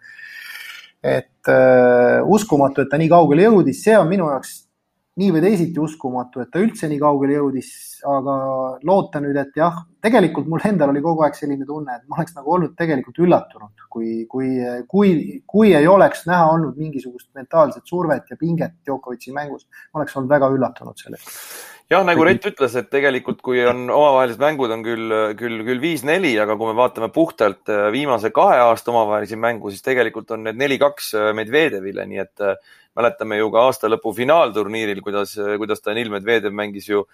[0.99, 4.68] et uh, uskumatu, et ta nii kaugele jõudis, see on minu jaoks
[5.19, 7.71] nii või teisiti uskumatu, et ta üldse nii kaugele jõudis,
[8.07, 8.35] aga
[8.87, 12.37] loota nüüd, et jah, tegelikult mul endal oli kogu aeg selline tunne, et ma oleks
[12.37, 14.53] nagu olnud tegelikult üllatunud, kui, kui,
[14.91, 15.15] kui,
[15.47, 20.31] kui ei oleks näha olnud mingisugust mentaalset survet ja pinget Djokovic'i mängus, ma oleks olnud
[20.31, 21.35] väga üllatunud sellest.
[21.93, 26.35] Jah, nagu Rett ütles, et tegelikult kui on omavahelised mängud on küll, küll, küll viis-neli,
[26.41, 30.61] aga kui me vaatame puhtalt äh, viimase kahe aasta omavahelisi mängu, siis tegelikult on need
[30.61, 32.59] neli-kaks äh, Medvedjevile, nii et äh,
[32.99, 37.05] mäletame ju ka aasta lõpu finaalturniiril, kuidas, kuidas Danil Medvedev mängis ju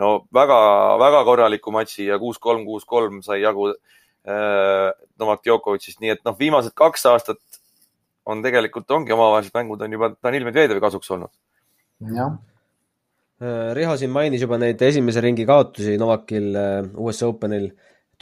[0.00, 4.88] no väga-väga korraliku matši ja kuus-kolm, kuus-kolm sai jagu äh,
[5.20, 7.42] Novak Djokovicist, nii et noh, viimased kaks aastat
[8.24, 11.32] on tegelikult, ongi omavahelised mängud on juba Danil Medvedevi kasuks olnud.
[12.16, 12.38] jah.
[13.42, 17.72] Äh, Riho siin mainis juba neid esimese ringi kaotusi Novakil äh, US Openil.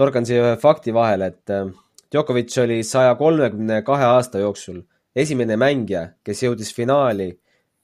[0.00, 1.66] torkan siia ühe fakti vahele, et äh,
[2.10, 4.78] Djokovic oli saja kolmekümne kahe aasta jooksul
[5.22, 7.34] esimene mängija, kes jõudis finaali,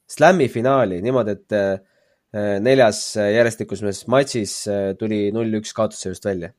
[0.08, 4.52] Slami finaali niimoodi, et neljas järjestikuses matšis
[5.00, 6.52] tuli null-üks kaotusseisust välja.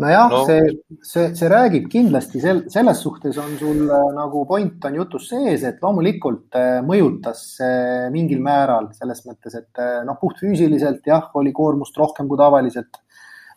[0.00, 0.72] Nojah no., see,
[1.04, 5.66] see, see räägib kindlasti sel, selles suhtes on sul äh, nagu point on jutus sees,
[5.68, 7.44] et loomulikult mõjutas
[8.14, 13.02] mingil määral selles mõttes, et noh, puhtfüüsiliselt jah, oli koormust rohkem kui tavaliselt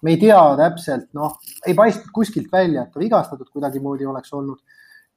[0.04, 4.60] me ei tea täpselt, noh, ei paistnud kuskilt välja, et ta vigastatud kuidagimoodi oleks olnud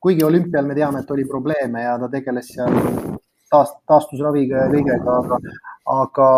[0.07, 2.75] kuigi olümpial me teame, et oli probleeme ja ta tegeles seal
[3.51, 5.39] taas, taastusraviga ja kõigega, aga,
[5.97, 6.29] aga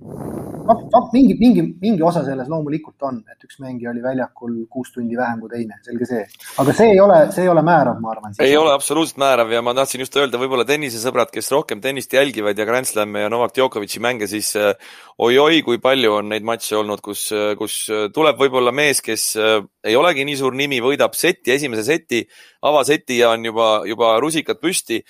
[0.00, 4.92] noh, noh, mingi, mingi, mingi osa selles loomulikult on, et üks mängija oli väljakul kuus
[4.94, 6.22] tundi vähem kui teine, selge see.
[6.62, 8.36] aga see ei ole, see ei ole määrav, ma arvan.
[8.44, 12.58] ei ole absoluutselt määrav ja ma tahtsin just öelda, võib-olla tennisesõbrad, kes rohkem tennist jälgivad
[12.58, 14.72] ja Grand Slami ja Novak Djokovic'i mänge, siis äh,
[15.18, 19.32] oi-oi, kui palju on neid matše olnud, kus, äh, kus äh, tuleb võib-olla mees, kes
[19.36, 22.22] ei olegi nii suur nimi, võidab seti, esimese seti,
[22.66, 25.00] avaseti ja on juba, juba rusikad püsti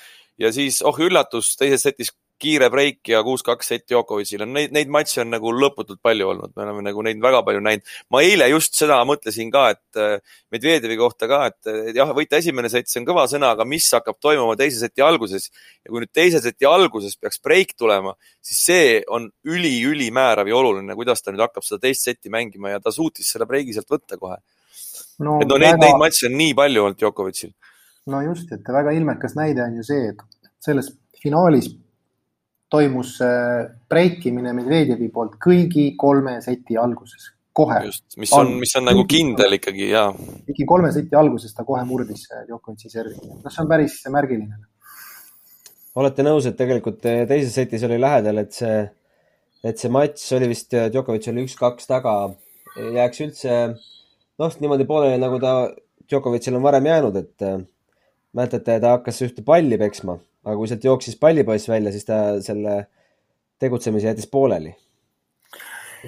[0.40, 4.46] ja siis, oh üllatust, teises setis kiire breik ja kuus-kaks sett Djokovicile.
[4.48, 7.94] Neid, neid matše on nagu lõputult palju olnud, me oleme nagu neid väga palju näinud.
[8.10, 12.70] ma eile just seda mõtlesin ka, et äh, Medvedjevi kohta ka, et jah, võita esimene
[12.72, 16.12] sett, see on kõva sõna, aga mis hakkab toimuma teise seti alguses ja kui nüüd
[16.12, 21.44] teise seti alguses peaks breik tulema, siis see on üli-ülimäärav ja oluline, kuidas ta nüüd
[21.44, 24.40] hakkab seda teist setti mängima ja ta suutis selle breigi sealt võtta kohe
[25.20, 25.38] no,.
[25.40, 27.52] et no neid väga..., neid matše on nii palju olnud Djokovicil.
[28.12, 30.90] no just, et väga ilmekas näide on ju see, et selles
[31.22, 31.70] finaalis
[32.70, 33.16] toimus
[33.90, 37.80] breikimine Medvedjevi poolt kõigi kolme seti alguses, kohe.
[37.88, 40.06] just, mis on, mis on nagu kindel ikkagi ja.
[40.48, 44.60] ligi kolme seti alguses ta kohe murdis Djokovic'i servi, noh, see on päris märgiline.
[46.00, 48.78] olete nõus, et tegelikult teises setis oli lähedal, et see,
[49.66, 52.16] et see matš oli vist, Djokovic oli üks-kaks taga,
[52.78, 55.54] jääks üldse noh, niimoodi pooleli, nagu ta
[56.06, 57.50] Djokovicil on varem jäänud, et
[58.34, 62.76] mäletate, ta hakkas ühte palli peksma aga kui sealt jooksis pallipoiss välja, siis ta selle
[63.60, 64.74] tegutsemise jättis pooleli.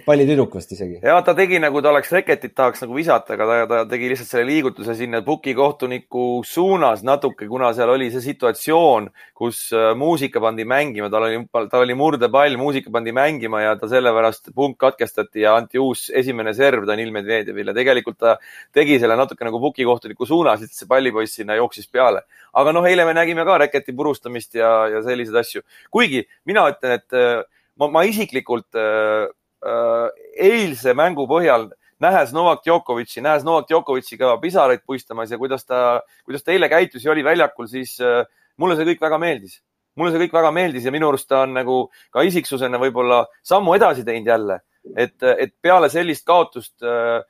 [0.07, 0.98] Pallitüdruk vist isegi.
[1.02, 4.31] ja ta tegi nagu ta oleks reketit tahaks nagu visata, aga ta, ta tegi lihtsalt
[4.31, 10.42] selle liigutuse sinna puki kohtuniku suunas natuke, kuna seal oli see situatsioon, kus äh, muusika
[10.44, 15.46] pandi mängima, tal oli, tal oli murdepall, muusika pandi mängima ja ta sellepärast punk katkestati
[15.46, 17.74] ja anti uus esimene serv Danil Medvedjevile.
[17.76, 18.37] tegelikult ta
[18.72, 22.87] tegi selle natuke nagu puki kohtuniku suunas, lihtsalt see pallipoiss sinna jooksis peale aga noh,
[22.88, 25.64] eile me nägime ka reketi purustamist ja, ja selliseid asju.
[25.90, 27.44] kuigi mina ütlen, et äh,
[27.81, 29.28] ma, ma isiklikult äh,
[29.62, 31.68] eilse mängu põhjal
[32.03, 37.05] nähes Novak Djokovic'i, nähes Novak Djokovic'iga pisaraid puistamas ja kuidas ta, kuidas ta eile käitus
[37.05, 38.25] ja oli väljakul, siis äh,
[38.59, 39.61] mulle see kõik väga meeldis.
[39.96, 41.77] mulle see kõik väga meeldis ja minu arust ta on nagu
[42.11, 44.59] ka isiksusena võib-olla sammu edasi teinud jälle,
[44.96, 47.20] et, et peale sellist kaotust äh,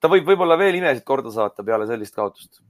[0.00, 2.62] ta võib võib-olla veel imesid korda saata peale sellist kaotust.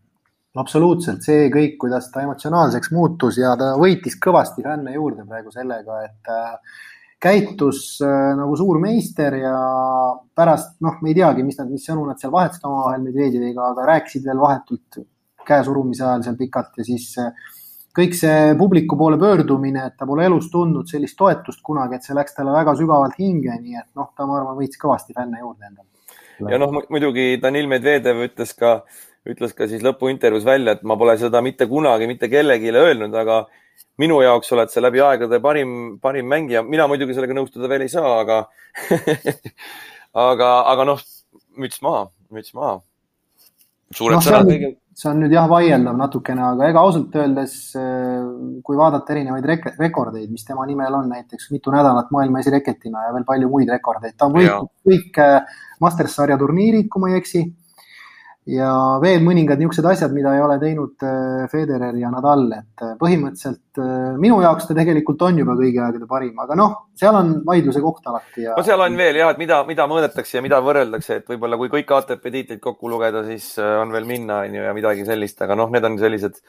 [0.59, 6.01] Absoluutselt, see kõik, kuidas ta emotsionaalseks muutus ja ta võitis kõvasti fänne juurde praegu sellega,
[6.09, 6.81] et äh,
[7.21, 9.55] käitus äh, nagu suur meister ja
[10.37, 13.89] pärast, noh, me ei teagi, mis nad, mis sõnu nad seal vahetasid omavahel Medvedjeviga, aga
[13.93, 15.03] rääkisid veel vahetult
[15.47, 17.35] käesurumise ajal seal pikalt ja siis äh,
[17.97, 22.17] kõik see publiku poole pöördumine, et ta pole elus tundnud sellist toetust kunagi, et see
[22.17, 25.69] läks talle väga sügavalt hinge, nii et noh, ta, ma arvan, võitis kõvasti fänne juurde
[25.69, 25.89] endale.
[26.49, 28.81] ja noh, muidugi Danil Medvedev ütles ka
[29.29, 33.43] ütles ka siis lõpuintervjuus välja, et ma pole seda mitte kunagi mitte kellelegi öelnud, aga
[34.01, 36.63] minu jaoks oled sa läbi aegade parim, parim mängija.
[36.67, 38.43] mina muidugi sellega nõustuda veel ei saa, aga
[40.29, 41.03] aga, aga noh,
[41.61, 42.79] müts maha, müts maha.
[43.95, 44.77] suured no, sõnad.
[45.01, 49.71] see on nüüd jah vaieldav natukene, aga ega ausalt öeldes, äh, kui vaadata erinevaid rek
[49.79, 54.17] rekordeid, mis tema nimel on, näiteks mitu nädalat maailma esireketina ja veel palju muid rekordeid,
[54.17, 57.47] ta on võitnud kõik äh, Masters sarja turniirid, kui ma ei eksi
[58.51, 58.71] ja
[59.03, 63.83] veel mõningad niisugused asjad, mida ei ole teinud äh, Federer ja Nadal, et äh, põhimõtteliselt
[63.83, 67.83] äh, minu jaoks ta tegelikult on juba kõigi aegade parim, aga noh, seal on vaidluse
[67.85, 68.57] koht alati ja.
[68.59, 71.73] no seal on veel jah, et mida, mida mõõdetakse ja mida võrreldakse, et võib-olla kui
[71.79, 75.59] kõik ATP tiitlid kokku lugeda, siis on veel minna, on ju, ja midagi sellist, aga
[75.59, 76.43] noh, need on sellised,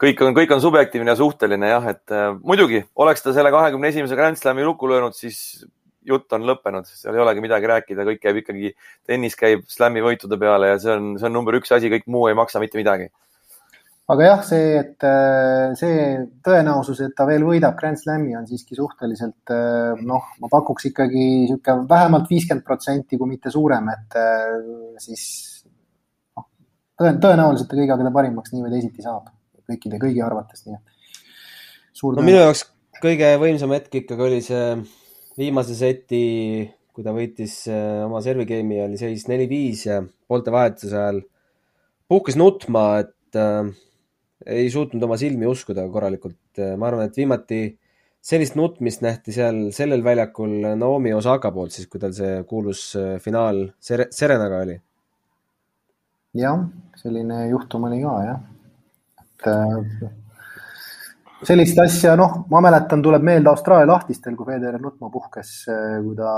[0.00, 3.90] kõik on, kõik on subjektiivne ja suhteline jah, et äh, muidugi oleks ta selle kahekümne
[3.92, 5.64] esimese Grand Slami lukku löönud, siis
[6.08, 8.72] jutt on lõppenud, seal ei olegi midagi rääkida, kõik käib ikkagi,
[9.08, 12.26] tennis käib slam'i võitude peale ja see on, see on number üks asi, kõik muu
[12.30, 13.10] ei maksa mitte midagi.
[14.12, 16.08] aga jah, see, et äh, see
[16.44, 21.22] tõenäosus, et ta veel võidab Grand Slami on siiski suhteliselt äh, noh, ma pakuks ikkagi
[21.22, 24.58] niisugune vähemalt viiskümmend protsenti, kui mitte suurem, et äh,
[25.06, 25.24] siis
[26.36, 26.50] noh,
[27.00, 29.32] tõenäoliselt ta kõige aegade parimaks nii või teisiti saab
[29.64, 31.00] kõikide, kõigi arvates, nii et.
[32.04, 32.66] no minu jaoks
[33.04, 34.68] kõige võimsam hetk ikkagi oli see
[35.38, 36.24] viimase seti,
[36.94, 41.22] kui ta võitis äh, oma servi game'i, oli seis neli-viis ja poolte vahetuse ajal
[42.10, 43.72] puhkes nutma, et äh,
[44.46, 46.38] ei suutnud oma silmi uskuda korralikult.
[46.58, 47.62] Äh, ma arvan, et viimati
[48.24, 53.16] sellist nutmist nähti seal sellel väljakul Naomi Osaka poolt siis, kui tal see kuulus äh,
[53.20, 54.78] finaal Sere-, Serenaga oli.
[56.34, 56.62] jah,
[56.98, 58.40] selline juhtum oli ka jah,
[59.22, 60.14] et
[61.46, 65.52] sellist asja, noh, ma mäletan, tuleb meelde Austraalia lahtistel, kui Federer nutma puhkes,
[66.04, 66.32] kui ta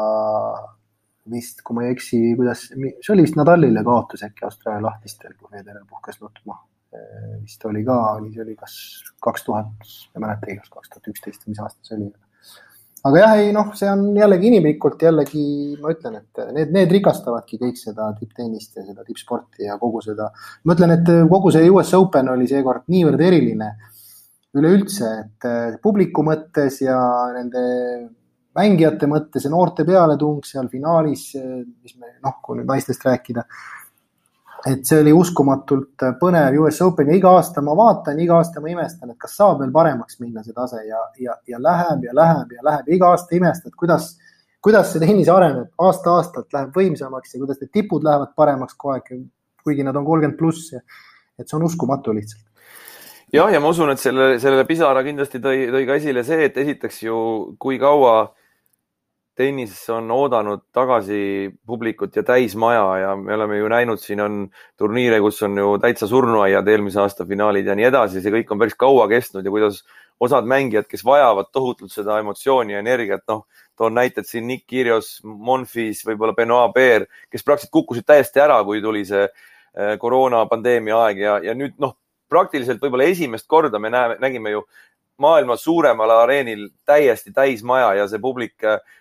[1.31, 5.51] vist, kui ma ei eksi, kuidas, see oli vist Nadalile kaotus äkki Austraalia lahtistel, kui
[5.53, 6.63] Federer puhkes nutma.
[7.43, 8.77] vist oli ka, oli, see oli kas
[9.21, 9.73] kaks tuhat,
[10.15, 12.07] ma ei mäletagi, kas kaks tuhat üksteist või mis aasta see oli.
[13.07, 15.43] aga jah, ei noh, see on jällegi inimlikult jällegi
[15.83, 20.31] ma ütlen, et need, need rikastavadki kõik seda tipptennist ja seda tippsporti ja kogu seda.
[20.65, 23.75] ma ütlen, et kogu see US Open oli seekord niivõrd eriline
[24.61, 26.99] üleüldse, et publiku mõttes ja
[27.35, 27.63] nende
[28.57, 33.45] mängijate mõttes ja noorte pealetung seal finaalis, mis me noh, kui nüüd naistest rääkida,
[34.67, 36.57] et see oli uskumatult põnev.
[36.63, 39.75] US Open ja iga aasta ma vaatan, iga aasta ma imestan, et kas saab veel
[39.75, 43.77] paremaks minna see tase ja, ja, ja läheb ja läheb ja läheb, iga aasta imestad,
[43.77, 44.15] kuidas,
[44.65, 49.13] kuidas see tennis areneb, aasta-aastalt läheb võimsamaks ja kuidas need tipud lähevad paremaks kogu aeg,
[49.63, 50.83] kuigi nad on kolmkümmend pluss ja
[51.37, 52.46] et see on uskumatu lihtsalt
[53.37, 56.59] jah, ja ma usun, et selle, sellele pisara kindlasti tõi, tõi ka esile see, et
[56.63, 57.21] esiteks ju,
[57.61, 58.17] kui kaua
[59.37, 64.39] tennis on oodanud tagasi publikut ja täismaja ja me oleme ju näinud, siin on
[64.81, 68.63] turniire, kus on ju täitsa surnuaiad, eelmise aasta finaalid ja nii edasi, see kõik on
[68.63, 69.83] päris kaua kestnud ja kuidas
[70.21, 73.45] osad mängijad, kes vajavad tohutult seda emotsiooni ja energiat, noh,
[73.77, 78.81] toon näited siin Nick Kyrgios, Monfils, võib-olla Benoit Paire, kes praktiliselt kukkusid täiesti ära, kui
[78.81, 84.17] tuli see eh, koroonapandeemia aeg ja, ja nüüd noh, praktiliselt võib-olla esimest korda me näeme,
[84.23, 84.65] nägime ju
[85.23, 88.61] maailma suuremal areenil täiesti täismaja ja see publik,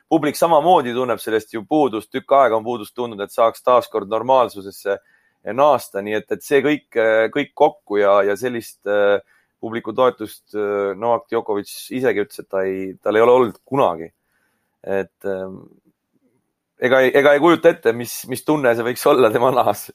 [0.10, 4.98] publik samamoodi tunneb sellest ju puudust, tükk aega on puudust tundnud, et saaks taaskord normaalsusesse
[5.54, 6.88] naasta, nii et, et see kõik,
[7.34, 9.20] kõik kokku ja, ja sellist äh,
[9.62, 14.12] publiku toetust äh, Novak Djokovic isegi ütles, et ta ei, tal ei ole olnud kunagi.
[14.86, 15.50] et äh,
[16.80, 19.90] ega, ega ei kujuta ette, mis, mis tunne see võiks olla tema nahas.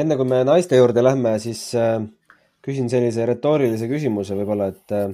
[0.00, 2.04] Enne kui me naiste juurde lähme, siis äh
[2.66, 5.12] küsin sellise retoorilise küsimuse võib-olla, et äh,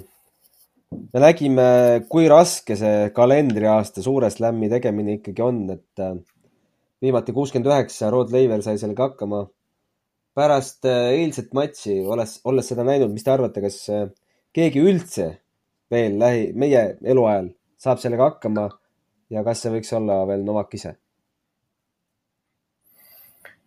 [1.12, 1.66] me nägime,
[2.08, 6.14] kui raske see kalendriaasta suure slam'i tegemine ikkagi on, et äh,
[7.04, 9.44] viimati kuuskümmend üheksa, Rod Laver sai sellega hakkama.
[10.32, 13.74] pärast eilset matši, olles, olles seda näinud, mis te arvate, kas
[14.56, 15.26] keegi üldse
[15.92, 18.70] veel lähi, meie eluajal saab sellega hakkama
[19.28, 20.94] ja kas see võiks olla veel Novak ise?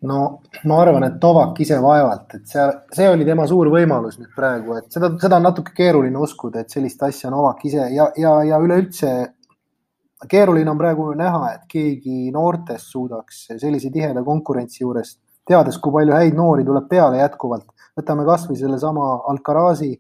[0.02, 4.34] No ma arvan, et Novak ise vaevalt, et see, see oli tema suur võimalus nüüd
[4.36, 8.38] praegu, et seda, seda on natuke keeruline uskuda, et sellist asja Novak ise ja, ja,
[8.46, 9.14] ja üleüldse
[10.30, 15.16] keeruline on praegu näha, et keegi noortest suudaks sellise tiheda konkurentsi juures,
[15.48, 19.92] teades, kui palju häid noori tuleb peale jätkuvalt, võtame kasvõi sellesama Alcarazi,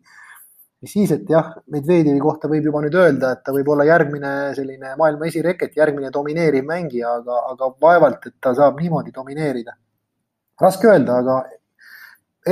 [0.85, 4.35] mis siis, et jah, Medvedjevi kohta võib juba nüüd öelda, et ta võib olla järgmine
[4.57, 9.77] selline maailma esireket, järgmine domineeriv mängija, aga, aga vaevalt, et ta saab niimoodi domineerida
[10.61, 11.37] raske öelda, aga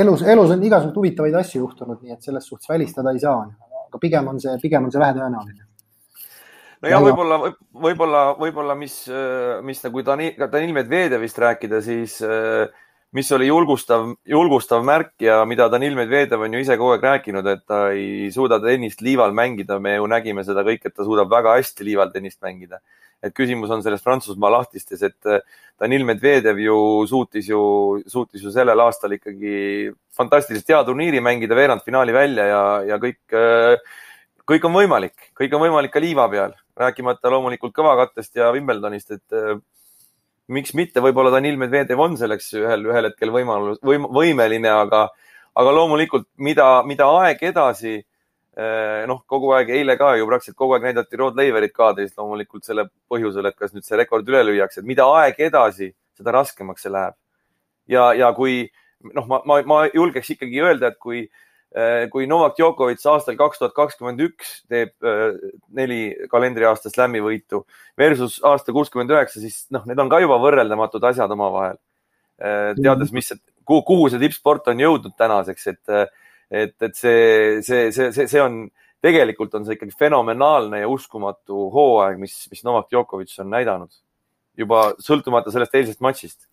[0.02, 3.44] elus, elus on igasuguseid huvitavaid asju juhtunud, nii et selles suhtes välistada ei saa.
[3.88, 5.62] aga pigem on see, pigem on see vähetõenäoline
[6.82, 7.38] no ja võib-olla,
[7.86, 8.96] võib-olla, võib-olla, mis,
[9.62, 12.18] mis nagu Danil, Danil Medvedjevist rääkida, siis
[13.14, 17.46] mis oli julgustav, julgustav märk ja mida Danil Medvedjev on ju ise kogu aeg rääkinud,
[17.46, 19.78] et ta ei suuda tennist liival mängida.
[19.78, 22.80] me ju nägime seda kõik, et ta suudab väga hästi liival tennist mängida
[23.24, 25.42] et küsimus on selles Prantsusmaa lahtistes, et äh,
[25.80, 26.76] Danil Medvedev ju
[27.08, 27.60] suutis ju,
[28.10, 33.78] suutis ju sellel aastal ikkagi fantastiliselt hea turniiri mängida, veerandfinaali välja ja, ja kõik, äh,
[34.50, 39.38] kõik on võimalik, kõik on võimalik ka liiva peal, rääkimata loomulikult kõvakattest ja Wimbledonist, et
[39.38, 39.56] äh,
[40.48, 45.06] miks mitte, võib-olla Danil Medvedev on selleks ühel, ühel hetkel võimalus, võim, võimeline, aga,
[45.56, 48.00] aga loomulikult, mida, mida aeg edasi
[48.54, 52.62] Äh, noh, kogu aeg, eile ka ju praktiliselt kogu aeg näidati Rod Laverit kaadris loomulikult
[52.62, 56.86] selle põhjusel, et kas nüüd see rekord üle lüüakse, et mida aeg edasi, seda raskemaks
[56.86, 57.16] see läheb.
[57.90, 58.60] ja, ja kui
[59.10, 61.48] noh, ma, ma, ma julgeks ikkagi öelda, et kui, äh,
[62.12, 65.32] kui Novak Djokovic aastal kaks tuhat kakskümmend üks teeb äh,
[65.74, 67.64] neli kalendriaasta slam'i võitu
[67.98, 71.80] versus aasta kuuskümmend üheksa, siis noh, need on ka juba võrreldamatud asjad omavahel.
[72.34, 73.28] teades, mis,
[73.62, 75.92] kuhu see tippsport on jõudnud tänaseks, et
[76.50, 78.64] et, et see, see, see, see, see on,
[79.04, 83.90] tegelikult on see ikkagi fenomenaalne ja uskumatu hooaeg, mis, mis Novak Djokovic on näidanud
[84.58, 86.46] juba sõltumata sellest eilsest matšist.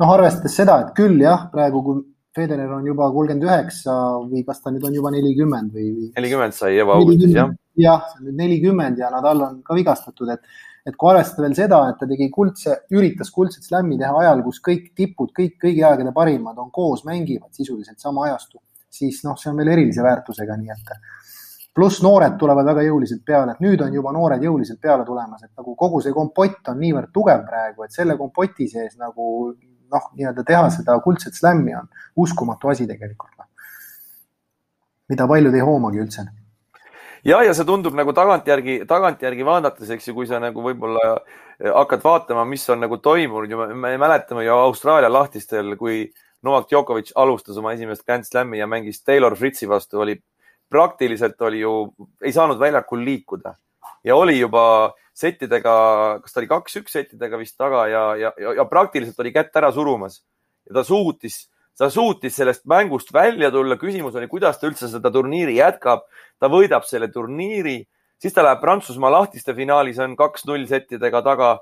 [0.00, 2.02] noh, arvestades seda, et küll jah, praegu kui
[2.36, 6.76] Federer on juba kolmkümmend üheksa või kas ta nüüd on juba nelikümmend või, nelikümmend sai
[6.76, 7.50] juba augustis, jah.
[7.80, 10.46] jah, nüüd nelikümmend ja Nadal on ka vigastatud, et,
[10.86, 14.62] et kui arvestada veel seda, et ta tegi kuldse, üritas kuldset slam'i teha ajal, kus
[14.62, 19.50] kõik tipud, kõik kõigi aegade parimad on koos, mängivad sisuliselt sama ajastu siis noh, see
[19.52, 20.94] on veel erilise väärtusega, nii et.
[21.74, 25.52] Pluss noored tulevad väga jõuliselt peale, et nüüd on juba noored jõuliselt peale tulemas, et
[25.54, 29.52] nagu kogu see kompott on niivõrd tugev praegu, et selle kompoti sees nagu
[29.92, 33.32] noh, nii-öelda teha seda kuldset slämmi on uskumatu asi tegelikult.
[33.38, 33.46] Noh.
[35.10, 36.22] mida paljud ei hoomagi üldse
[37.24, 41.16] ja, ja see tundub nagu tagantjärgi, tagantjärgi vaadates, eks ju, kui sa nagu võib-olla
[41.60, 46.06] hakkad vaatama, mis on nagu toimunud ja me mäletame ju Austraalia lahtistel, kui
[46.46, 50.16] Novak Djokovic alustas oma esimest Grand Slami ja mängis Taylor Fritzi vastu, oli
[50.70, 51.74] praktiliselt oli ju,
[52.22, 53.54] ei saanud väljakul liikuda
[54.04, 55.74] ja oli juba settidega,
[56.22, 60.20] kas ta oli kaks-üks settidega vist taga ja, ja, ja, praktiliselt oli kätt ära surumas.
[60.68, 61.42] Ja ta suutis,
[61.78, 63.78] ta suutis sellest mängust välja tulla.
[63.80, 66.06] küsimus oli, kuidas ta üldse seda turniiri jätkab.
[66.40, 67.82] ta võidab selle turniiri,
[68.18, 71.58] siis ta läheb Prantsusmaa lahtiste finaalis, on kaks-null settidega taga.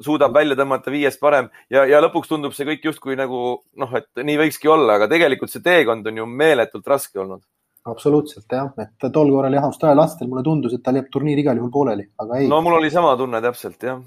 [0.00, 1.48] Suudab välja tõmmata viiest parem.
[1.70, 5.50] Ja, ja lõpuks tundub see kõik justkui nagu noh, et nii võikski olla, aga tegelikult
[5.50, 7.42] see teekond on ju meeletult raske olnud
[7.90, 11.58] absoluutselt jah, et tol korral jah, Austraalia lastel mulle tundus, et tal jääb turniir igal
[11.58, 12.50] juhul pooleli, aga ei.
[12.50, 14.02] no mul oli sama tunne täpselt jah.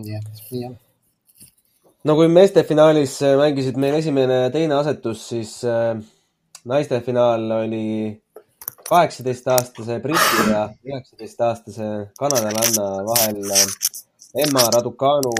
[0.00, 0.78] nii et, nii on.
[2.10, 5.94] no kui meeste finaalis äh, mängisid meil esimene ja teine asetus, siis äh,
[6.64, 7.86] naiste finaal oli
[8.90, 13.44] kaheksateistaastase Briti ja üheksateistaastase kanadalanna vahel.
[13.54, 13.66] Äh,
[14.44, 15.32] Emma Raducanu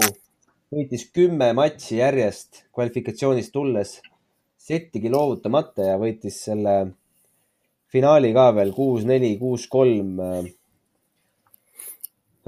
[0.71, 3.97] võitis kümme matši järjest kvalifikatsioonist tulles,
[4.59, 6.75] settigi loovutamata ja võitis selle
[7.91, 10.19] finaali ka veel kuus, neli, kuus, kolm.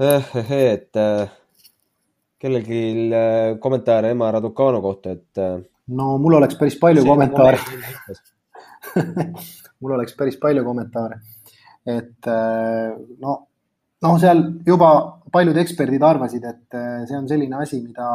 [0.00, 1.28] et äh,
[2.42, 2.80] kellelgi
[3.14, 5.38] äh, kommentaare Emma Raducanu kohta, et.
[5.38, 5.60] Äh,
[5.94, 7.58] no mul oleks päris palju kommentaare
[9.80, 11.20] mul oleks päris palju kommentaare,
[11.86, 12.28] et
[13.20, 13.34] no,
[14.02, 14.90] noh, seal juba
[15.32, 16.78] paljud eksperdid arvasid, et
[17.08, 18.08] see on selline asi, mida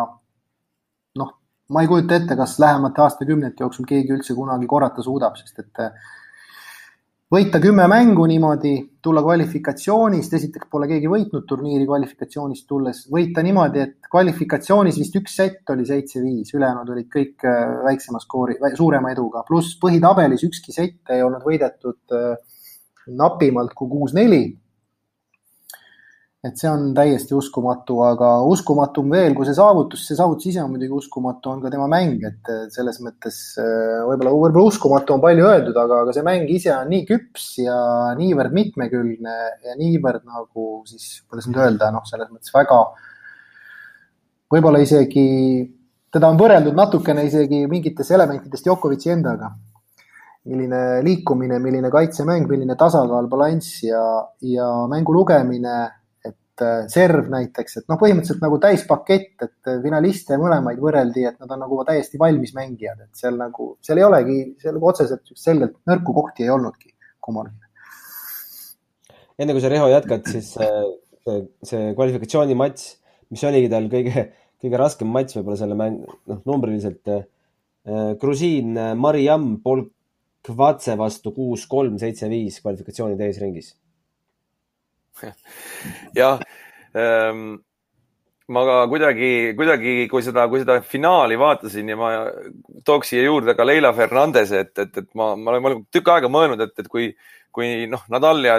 [1.22, 1.34] noh,
[1.70, 5.84] ma ei kujuta ette, kas lähemate aastakümnete jooksul keegi üldse kunagi korrata suudab, sest et
[7.30, 8.74] võita kümme mängu niimoodi,
[9.06, 15.36] tulla kvalifikatsioonist, esiteks pole keegi võitnud turniiri kvalifikatsioonist tulles, võita niimoodi, et kvalifikatsioonis vist üks
[15.38, 21.14] sett oli seitse-viis, ülejäänud olid kõik äh, väiksema skoori, suurema eduga, pluss põhitabelis ükski sett
[21.14, 22.34] ei olnud võidetud äh,
[23.20, 24.44] napimalt kui kuus-neli
[26.40, 30.70] et see on täiesti uskumatu, aga uskumatum veel kui see saavutus, see saavutus ise on
[30.72, 35.50] muidugi uskumatu, on ka tema mäng, et selles mõttes äh, võib-olla, võib-olla uskumatu on palju
[35.50, 37.76] öeldud, aga, aga see mäng ise on nii küps ja
[38.20, 39.36] niivõrd mitmekülgne
[39.68, 42.80] ja niivõrd nagu siis, kuidas nüüd öelda, noh, selles mõttes väga,
[44.56, 45.28] võib-olla isegi,
[46.08, 49.52] teda on võrreldud natukene isegi mingitest elementidest Djokovic'i endaga.
[50.50, 54.02] Milline liikumine, milline kaitsemäng, milline tasakaal, balanss ja,
[54.40, 55.99] ja mängu lugemine
[56.60, 61.40] et äh, serv näiteks, et noh, põhimõtteliselt nagu täispakett, et äh, finaliste mõlemaid võrreldi, et
[61.40, 65.32] nad on nagu täiesti valmis mängijad, et seal nagu, seal ei olegi, seal nagu otseselt
[65.40, 66.94] selgelt nõrku kohti ei olnudki
[67.24, 67.56] kummalgi.
[69.40, 70.80] enne kui sa, Riho, jätkad, siis äh,
[71.24, 71.42] see,
[71.72, 72.88] see kvalifikatsioonimatš,
[73.34, 74.28] mis oligi tal kõige,
[74.60, 77.16] kõige raskem matš võib-olla selle mäng, noh, numbriliselt.
[78.20, 83.72] Grusiin Mariam Polkvatse vastu kuus, kolm, seitse, viis kvalifikatsiooni teises ringis
[86.20, 86.40] jah
[86.96, 87.60] ähm,,
[88.50, 92.10] ma ka kuidagi, kuidagi, kui seda, kui seda finaali vaatasin ja ma
[92.86, 96.10] tooks siia juurde ka Leila Fernandese, et, et, et ma, ma olen, ma olen tükk
[96.16, 97.12] aega mõelnud, et, et kui,
[97.54, 98.58] kui noh, Nadal ja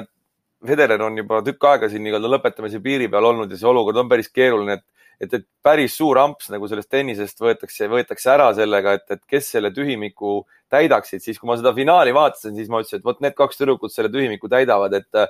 [0.66, 4.08] Federer on juba tükk aega siin nii-öelda lõpetamise piiri peal olnud ja see olukord on
[4.12, 4.86] päris keeruline, et,
[5.26, 9.50] et, et päris suur amps nagu sellest tennisest võetakse, võetakse ära sellega, et, et kes
[9.56, 13.34] selle tühimiku täidaksid, siis kui ma seda finaali vaatasin, siis ma ütlesin, et vot need
[13.34, 15.24] kaks tüdrukut selle tühimiku täidavad, et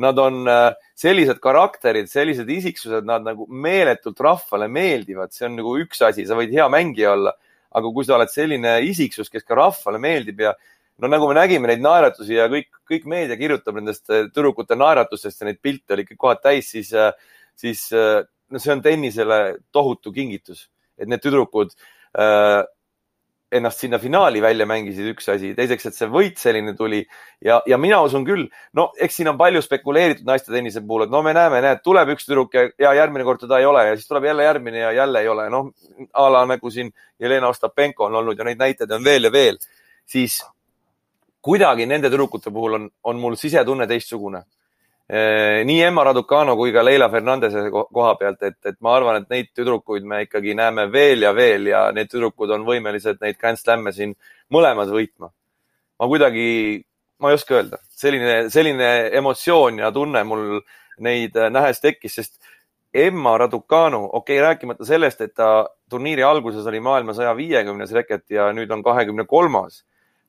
[0.00, 5.76] nad on äh, sellised karakterid, sellised isiksused, nad nagu meeletult rahvale meeldivad, see on nagu
[5.82, 7.34] üks asi, sa võid hea mängija olla,
[7.76, 10.54] aga kui sa oled selline isiksus, kes ka rahvale meeldib ja
[11.00, 15.42] no nagu me nägime neid naeratusi ja kõik, kõik meedia kirjutab nendest äh, tüdrukute naeratustest
[15.42, 17.12] ja neid pilte oli kõik kohad täis, siis, äh,
[17.58, 19.40] siis no see on tennisele
[19.72, 20.66] tohutu kingitus,
[20.98, 21.76] et need tüdrukud
[22.16, 22.62] äh,
[23.52, 25.52] ennast sinna finaali välja mängisid, üks asi.
[25.54, 27.00] teiseks, et see võit selline tuli
[27.44, 28.46] ja, ja mina usun küll,
[28.78, 32.14] no eks siin on palju spekuleeritud naiste tennise puhul, et no me näeme, näed, tuleb
[32.14, 34.92] üks tüdruk ja, ja järgmine kord teda ei ole ja siis tuleb jälle järgmine ja
[35.00, 35.48] jälle ei ole.
[35.50, 35.72] noh,
[36.12, 39.58] a la nagu siin Jelena Ostapenko on olnud ja neid näiteid on veel ja veel,
[40.06, 40.40] siis
[41.42, 44.44] kuidagi nende tüdrukute puhul on, on mul sisetunne teistsugune
[45.10, 49.48] nii Emma Raducano kui ka Leila Fernandese koha pealt, et, et ma arvan, et neid
[49.56, 53.92] tüdrukuid me ikkagi näeme veel ja veel ja need tüdrukud on võimelised neid Grand Slam'e
[53.96, 54.14] siin
[54.54, 55.32] mõlemad võitma.
[56.00, 56.44] ma kuidagi,
[57.18, 60.60] ma ei oska öelda, selline, selline emotsioon ja tunne mul
[61.02, 62.38] neid nähes tekkis, sest
[62.94, 68.30] Emma Raducanu, okei okay,, rääkimata sellest, et ta turniiri alguses oli maailma saja viiekümnes reket
[68.30, 69.84] ja nüüd on kahekümne kolmas.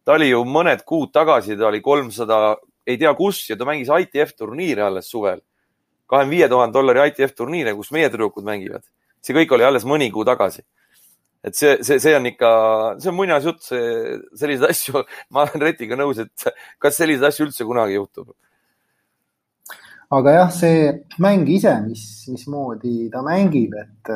[0.05, 2.57] ta oli ju mõned kuud tagasi, ta oli kolmsada
[2.91, 5.41] ei tea kus ja ta mängis ITF turniire alles suvel.
[6.11, 8.83] kahekümne viie tuhande dollari ITF turniire, kus meie tüdrukud mängivad.
[9.21, 10.63] see kõik oli alles mõni kuu tagasi.
[11.43, 12.51] et see, see, see on ikka,
[12.99, 17.65] see on muinasjutt, see, selliseid asju, ma olen Retiga nõus, et kas selliseid asju üldse
[17.65, 18.35] kunagi juhtub?
[20.11, 20.87] aga jah, see
[21.23, 24.11] mäng ise, mis, mismoodi ta mängib, et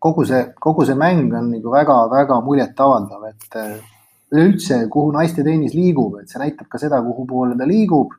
[0.00, 3.74] kogu see, kogu see mäng on nagu väga-väga muljetavaldav, et äh,
[4.32, 8.16] üleüldse, kuhu naiste tennis liigub, et see näitab ka seda, kuhu poole ta liigub.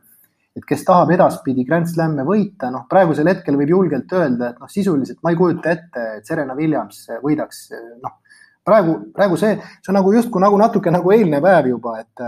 [0.51, 4.68] et kes tahab edaspidi Grand Slam'e võita, noh, praegusel hetkel võib julgelt öelda, et noh,
[4.68, 7.62] sisuliselt ma ei kujuta ette, et Serena Williams võidaks,
[8.03, 8.18] noh,
[8.68, 12.26] praegu, praegu see, see on nagu justkui nagu natuke nagu eilne päev juba, et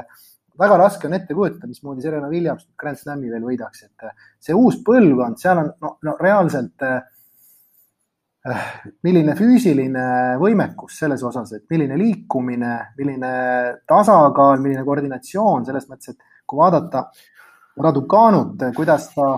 [0.60, 4.56] väga raske on ette kujutada, mismoodi Serena Williams Grand Slami veel võidaks, et äh, see
[4.58, 7.10] uus põlvkond, seal on no, no reaalselt äh, äh,
[9.06, 10.06] milline füüsiline
[10.42, 13.32] võimekus selles osas, et milline liikumine, milline
[13.88, 17.08] tasakaal, milline koordinatsioon selles mõttes, et kui vaadata
[17.84, 19.30] Raducanut, kuidas ta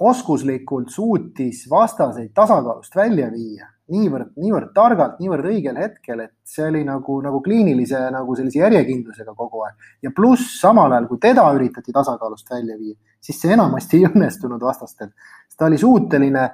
[0.00, 6.82] oskuslikult suutis vastaseid tasakaalust välja viia niivõrd, niivõrd targalt, niivõrd õigel hetkel, et see oli
[6.86, 9.88] nagu, nagu kliinilise nagu sellise järjekindlusega kogu aeg.
[10.06, 14.62] ja pluss samal ajal, kui teda üritati tasakaalust välja viia, siis see enamasti ei õnnestunud
[14.62, 15.10] vastastel.
[15.56, 16.48] ta oli suuteline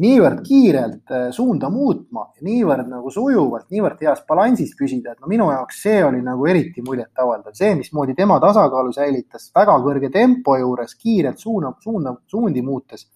[0.00, 5.50] niivõrd kiirelt äh, suunda muutma, niivõrd nagu sujuvalt, niivõrd heas balansis püsida, et no minu
[5.52, 10.94] jaoks see oli nagu eriti muljetavaldav, see, mismoodi tema tasakaalu säilitas väga kõrge tempo juures,
[10.96, 13.08] kiirelt suuna, suunda, suundi muutes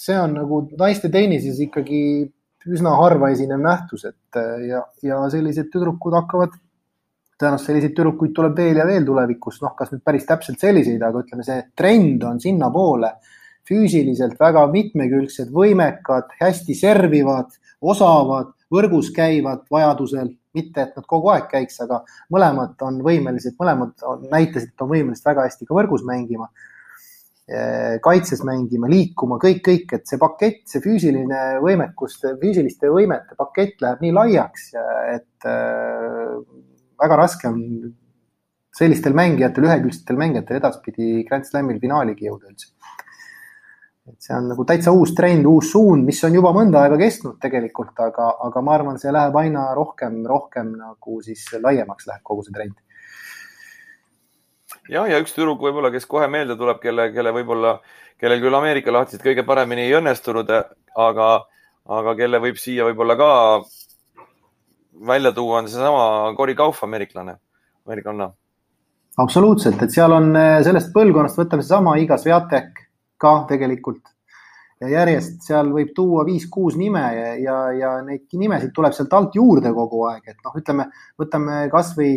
[0.00, 2.02] see on nagu naiste tennises ikkagi
[2.70, 6.56] üsna harva esinev nähtus, et äh, ja, ja sellised tüdrukud hakkavad,
[7.40, 11.22] tõenäoliselt selliseid tüdrukuid tuleb veel ja veel tulevikus, noh, kas nüüd päris täpselt selliseid, aga
[11.24, 13.14] ütleme, see trend on sinnapoole.
[13.70, 21.46] Füüsiliselt väga mitmekülgsed, võimekad, hästi servivad, osavad, võrgus käivad vajadusel, mitte et nad kogu aeg
[21.50, 22.02] käiks, aga
[22.34, 26.50] mõlemad on võimelised, mõlemad on, näitasid, et on võimelised väga hästi ka võrgus mängima
[27.50, 33.82] Eh, kaitses mängima, liikuma, kõik, kõik, et see pakett, see füüsiline võimekus, füüsiliste võimete pakett
[33.82, 34.68] läheb nii laiaks,
[35.16, 36.36] et äh,
[37.02, 37.58] väga raske on
[38.78, 42.70] sellistel mängijatel, ühekülgsetel mängijatel edaspidi Grand Slamil finaaligi jõuda üldse.
[44.10, 47.38] Et see on nagu täitsa uus trend, uus suund, mis on juba mõnda aega kestnud
[47.42, 52.46] tegelikult, aga, aga ma arvan, see läheb aina rohkem, rohkem nagu siis laiemaks läheb kogu
[52.46, 52.78] see trend
[54.90, 57.76] jah, ja üks tüdruk võib-olla, kes kohe meelde tuleb, kelle, kelle võib-olla,
[58.20, 60.50] kellel küll Ameerika lahtised kõige paremini ei õnnestunud,
[61.06, 61.30] aga,
[62.00, 63.30] aga kelle võib siia võib-olla ka
[65.06, 67.38] välja tuua, on seesama Cory Kauf, ameeriklane,
[67.86, 68.30] ameerikanna.
[69.18, 70.32] absoluutselt, et seal on
[70.64, 72.89] sellest põlvkonnast, võtame seesama Iga Sviatek
[73.20, 74.08] ka tegelikult.
[74.80, 79.34] Ja järjest seal võib tuua viis-kuus nime ja, ja, ja neid nimesid tuleb sealt alt
[79.36, 80.86] juurde kogu aeg, et noh, ütleme,
[81.20, 82.14] võtame kasvõi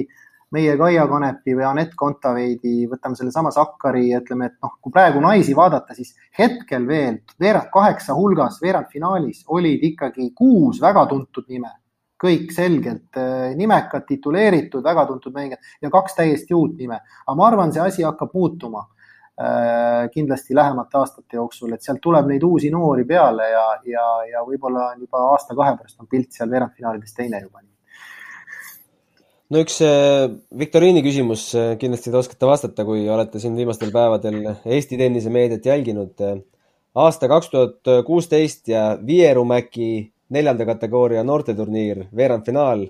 [0.54, 5.22] meie Kaia Kanepi või Anett Kontaveidi, võtame sellesama Sakkari ja ütleme, et noh, kui praegu
[5.24, 11.74] naisi vaadata, siis hetkel veel veerand kaheksa hulgas veerandfinaalis olid ikkagi kuus väga tuntud nime,
[12.22, 17.02] kõik selgelt äh, nimekad, tituleeritud, väga tuntud mängijad ja kaks täiesti uut nime.
[17.26, 18.86] aga ma arvan, see asi hakkab muutuma
[20.14, 24.92] kindlasti lähemate aastate jooksul, et sealt tuleb neid uusi noori peale ja, ja, ja võib-olla
[24.94, 27.64] juba aasta-kahe pärast on pilt seal veerandfinaalides teine juba
[29.54, 34.40] no üks äh, viktoriini küsimus, äh, kindlasti te oskate vastata, kui olete siin viimastel päevadel
[34.66, 36.24] Eesti tennisemeediat jälginud.
[36.96, 42.88] aasta kaks tuhat kuusteist ja Vierumäki neljanda kategooria noorteturniir, veerandfinaal.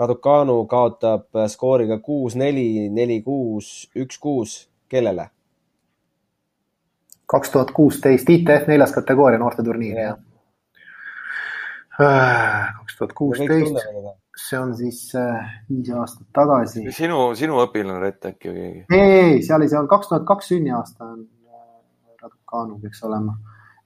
[0.00, 5.28] Raducanu kaotab skooriga kuus-neli, neli-kuus, üks-kuus, kellele?
[7.30, 10.16] Kaks tuhat kuusteist ITF neljas kategooria noorteturniir, jah.
[12.00, 14.18] Äh, kaks tuhat kuusteist
[14.48, 16.84] see on siis äh, viis aastat tagasi.
[16.94, 18.82] sinu, sinu õpilane Rett äkki või keegi?
[18.96, 21.64] ei, ei, seal ei, seal kaks tuhat kaks sünniaasta on äh,
[22.22, 23.36] Raducanu peaks olema.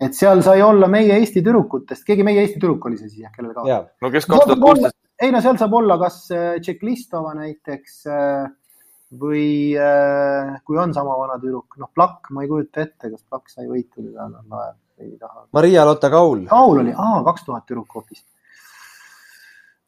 [0.01, 3.33] et seal sai olla meie Eesti tüdrukutest, keegi meie Eesti tüdruk oli see siis jah,
[3.35, 3.81] kellele ka?
[4.05, 4.99] no kes kaks tuhat kuusteist?
[5.23, 8.05] ei no seal saab olla kas äh, Tšeklistova näiteks
[9.21, 9.47] või
[10.65, 14.03] kui on sama vana tüdruk, noh, Plakk, ma ei kujuta ette, kas Plakk sai võitu
[14.03, 15.47] teda tol ajal, ei taha.
[15.57, 16.47] Maria-Lotta Kaul.
[16.51, 18.25] Kaul oli, aa, kaks tuhat tüdruk hoopis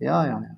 [0.00, 0.54] ja, ja, ja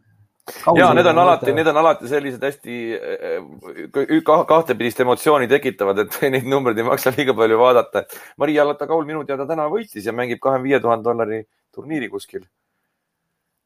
[0.76, 6.48] ja need on alati, need on alati sellised hästi äh, kahtepidist emotsiooni tekitavad, et neid
[6.48, 8.04] numbreid ei maksa liiga palju vaadata.
[8.40, 11.42] Maria Latta-Kaul minu teada täna võitis ja mängib kahekümne viie tuhande dollari
[11.74, 12.46] turniiri kuskil.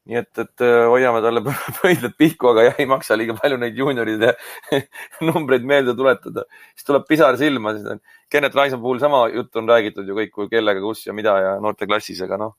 [0.09, 1.43] Nii et, et äh, hoiame talle
[1.81, 4.33] pöidlad pihku, aga jah, ei maksa liiga palju neid juunioride
[5.29, 6.43] numbreid meelde tuletada,
[6.75, 7.75] siis tuleb pisar silma.
[8.31, 12.21] Kennet Raisa puhul sama juttu on räägitud ju kõik, kellega, kus ja mida ja noorteklassis,
[12.27, 12.55] aga noh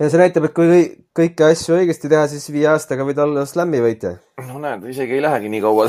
[0.00, 0.80] ja see näitab, et kui
[1.16, 4.16] kõiki asju õigesti teha, siis viie aastaga võid olla slam'i võitja.
[4.48, 5.86] no näed, isegi ei lähegi nii kaua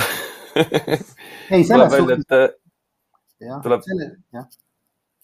[1.56, 2.28] ei, selles suhtes.
[3.66, 3.88] tuleb,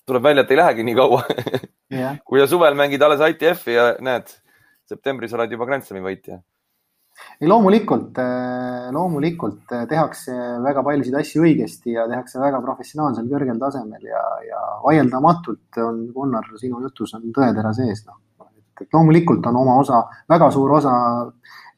[0.09, 1.21] tuleb välja, et ei lähegi nii kaua
[2.25, 4.33] kui sa suvel mängid alles ITF-i ja näed,
[4.91, 6.39] septembris oled juba Grand Slami võitja.
[7.39, 13.59] ei, loomulikult, äh, loomulikult äh, tehakse väga paljusid asju õigesti ja tehakse väga professionaalsel kõrgel
[13.61, 18.19] tasemel ja, ja vaieldamatult on, Gunnar, sinu jutus on tõetera sees, noh
[18.81, 20.93] et, loomulikult on oma osa, väga suur osa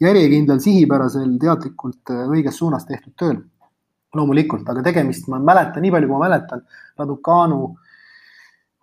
[0.03, 3.41] järjekindlal, sihipärasel, teadlikult õiges suunas tehtud tööl.
[4.13, 6.59] loomulikult, aga tegemist, ma mäletan, nii palju kui ma mäletan,
[7.01, 7.71] Raducanu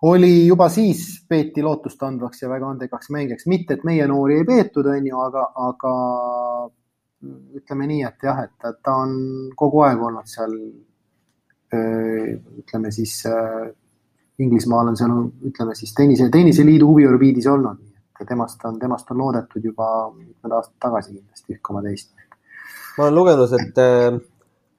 [0.03, 4.87] oli juba siis peeti lootustandvaks ja väga andekaks mängijaks, mitte et meie noori ei peetud,
[4.87, 5.95] on ju, aga, aga
[7.61, 9.13] ütleme nii, et jah, et ta on
[9.57, 10.57] kogu aeg olnud seal
[11.71, 13.21] ütleme siis
[14.41, 15.13] Inglismaal on seal,
[15.51, 20.55] ütleme siis tennise, tenniseliidu huviorbiidis olnud, nii et temast on, temast on loodetud juba mitmed
[20.57, 22.11] aastad tagasi kindlasti üht koma teist.
[22.97, 23.83] ma olen lugenud, et,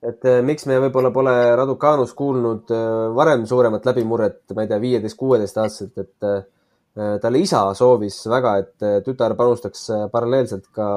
[0.01, 2.71] et miks me võib-olla pole Raducanus kuulnud
[3.15, 9.05] varem suuremat läbimurret, ma ei tea, viieteist, kuueteist aastaselt, et talle isa soovis väga, et
[9.05, 10.87] tütar panustaks paralleelselt ka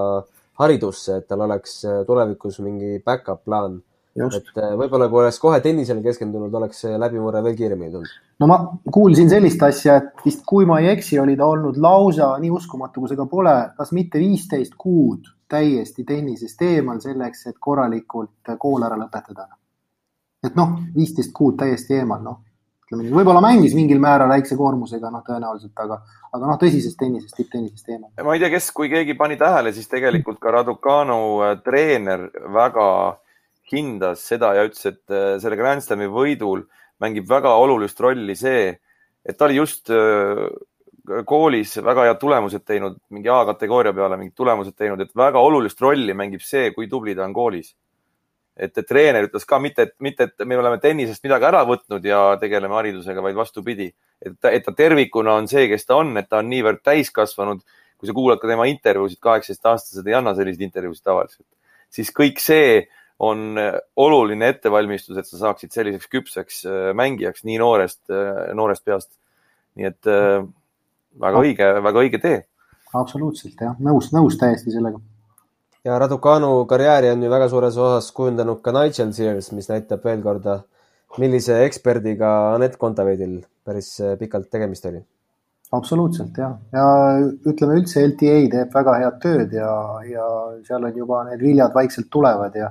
[0.63, 3.83] haridusse, et tal oleks tulevikus mingi back-up plaan
[4.15, 8.13] et äh, võib-olla kui oleks kohe tennisele keskendunud, oleks läbimurre veel kiiremini tulnud.
[8.41, 8.59] no ma
[8.95, 13.03] kuulsin sellist asja, et vist kui ma ei eksi, oli ta olnud lausa, nii uskumatu
[13.03, 18.83] kui see ka pole, kas mitte viisteist kuud täiesti tennisest eemal selleks, et korralikult kool
[18.87, 19.49] ära lõpetada.
[20.45, 22.41] et noh, viisteist kuud täiesti eemal, noh,
[22.85, 26.03] ütleme nii, võib-olla mängis mingil määral väikse koormusega, noh, tõenäoliselt, aga,
[26.37, 28.11] aga noh, tõsisest tennisest, tipptennisest eemal.
[28.27, 32.89] ma ei tea, kes, kui keegi pani tähele, siis tegelikult ka Raducanu äh, treener väga
[33.73, 36.67] hindas seda ja ütles, et äh, selle Grand Slami võidul
[37.03, 38.75] mängib väga olulist rolli see,
[39.25, 40.45] et ta oli just äh,
[41.05, 46.15] koolis väga head tulemused teinud, mingi A-kategooria peale mingid tulemused teinud, et väga olulist rolli
[46.17, 47.75] mängib see, kui tubli ta on koolis.
[48.57, 52.37] et, treener ütles ka mitte, et mitte, et me oleme tennisest midagi ära võtnud ja
[52.39, 53.89] tegeleme haridusega, vaid vastupidi,
[54.23, 57.65] et et ta tervikuna on see, kes ta on, et ta on niivõrd täiskasvanud.
[57.99, 61.47] kui sa kuulad ka tema intervjuusid, kaheksateistaastased ei anna selliseid intervjuusid tavaliselt,
[61.91, 62.87] siis kõik see
[63.19, 63.59] on
[63.97, 69.11] oluline ettevalmistus, et sa saaksid selliseks küpseks äh, mängijaks nii noorest, äh, noorest peast.
[69.75, 70.07] nii et
[71.21, 72.43] väga õige, väga õige tee.
[72.95, 75.01] absoluutselt jah, nõus, nõus täiesti sellega.
[75.85, 80.23] ja Raducanu karjääri on ju väga suures osas kujundanud ka Nigel Sears, mis näitab veel
[80.23, 80.61] korda,
[81.19, 85.05] millise eksperdiga Anett Kontaveidil päris pikalt tegemist oli
[85.75, 86.85] absoluutselt jah, ja
[87.51, 89.71] ütleme üldse LTA teeb väga head tööd ja,
[90.07, 90.27] ja
[90.67, 92.69] seal on juba need viljad vaikselt tulevad ja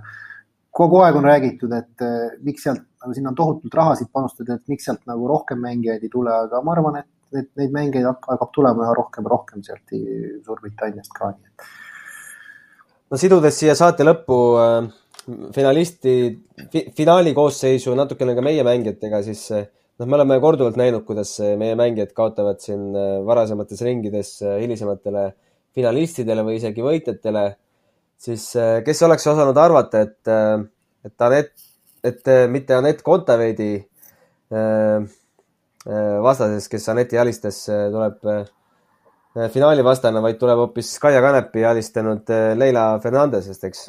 [0.73, 4.71] kogu aeg on räägitud, et eh, miks sealt, nagu sinna on tohutult rahasid panustatud, et
[4.71, 8.51] miks sealt nagu rohkem mängijaid ei tule, aga ma arvan, et, et neid mängijaid hakkab
[8.55, 9.93] tulema üha rohkem rohkem sealt
[10.45, 11.69] Suurbritanniast ka, nii et.
[13.11, 14.75] no sidudes siia saate lõppu äh,
[15.55, 16.17] finalisti
[16.71, 19.65] fi,, finaali koosseisu natukene ka meie mängijatega, siis äh,
[19.99, 22.91] noh, me oleme korduvalt näinud, kuidas meie mängijad kaotavad siin
[23.27, 25.31] varasemates ringides hilisematele
[25.73, 27.47] finalistidele või isegi võitjatele
[28.23, 30.63] siis äh, kes oleks osanud arvata, et, äh,
[31.05, 31.65] et Anett,
[32.03, 33.73] et äh, mitte Anett Kontaveidi
[36.23, 38.29] vastases, kes Anetti alistas, tuleb
[39.51, 43.83] finaali vastane, vaid tuleb hoopis Kaia Kanepi alistanud Leila Fernandesest, eks?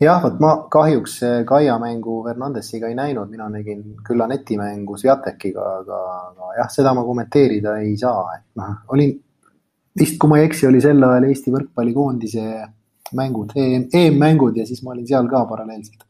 [0.00, 5.66] jah, vot ma kahjuks Kaia mängu Fernandesiga ei näinud, mina nägin küll Aneti mängu Sviatekiga,
[5.80, 6.00] aga,
[6.30, 9.12] aga jah, seda ma kommenteerida ei saa, et noh, olin
[9.98, 12.46] vist, kui ma ei eksi, oli sel ajal Eesti võrkpallikoondise
[13.14, 16.02] mängud EM, EM-mängud ja siis ma olin seal ka paralleelselt.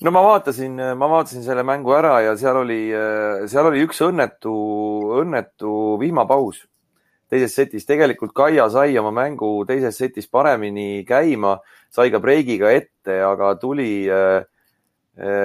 [0.00, 2.82] No ma vaatasin, ma vaatasin selle mängu ära ja seal oli,
[3.50, 4.54] seal oli üks õnnetu,
[5.20, 6.64] õnnetu vihmapaus
[7.32, 7.86] teises setis.
[7.88, 11.56] tegelikult Kaia sai oma mängu teises setis paremini käima,
[11.92, 14.06] sai ka breigiga ette, aga tuli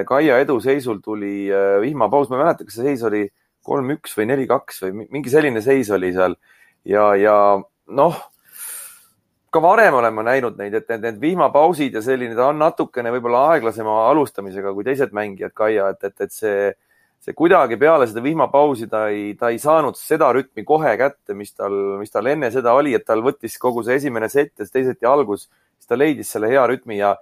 [0.08, 1.50] Kaia eduseisul tuli
[1.84, 3.26] vihmapaus, ma ei mäleta, kas see seis oli
[3.68, 6.38] kolm-üks või neli-kaks või mingi selline seis oli seal
[6.88, 7.36] ja, ja
[7.88, 8.20] noh,
[9.50, 13.12] ka varem olen ma näinud neid, et need, need vihmapausid ja selline, ta on natukene
[13.16, 16.72] võib-olla aeglasema alustamisega kui teised mängijad, Kaia, et, et, et see,
[17.24, 21.56] see kuidagi peale seda vihmapausi ta ei, ta ei saanud seda rütmi kohe kätte, mis
[21.56, 25.08] tal, mis tal enne seda oli, et tal võttis kogu see esimene sett ja teiseti
[25.08, 27.16] algus, siis ta leidis selle hea rütmi ja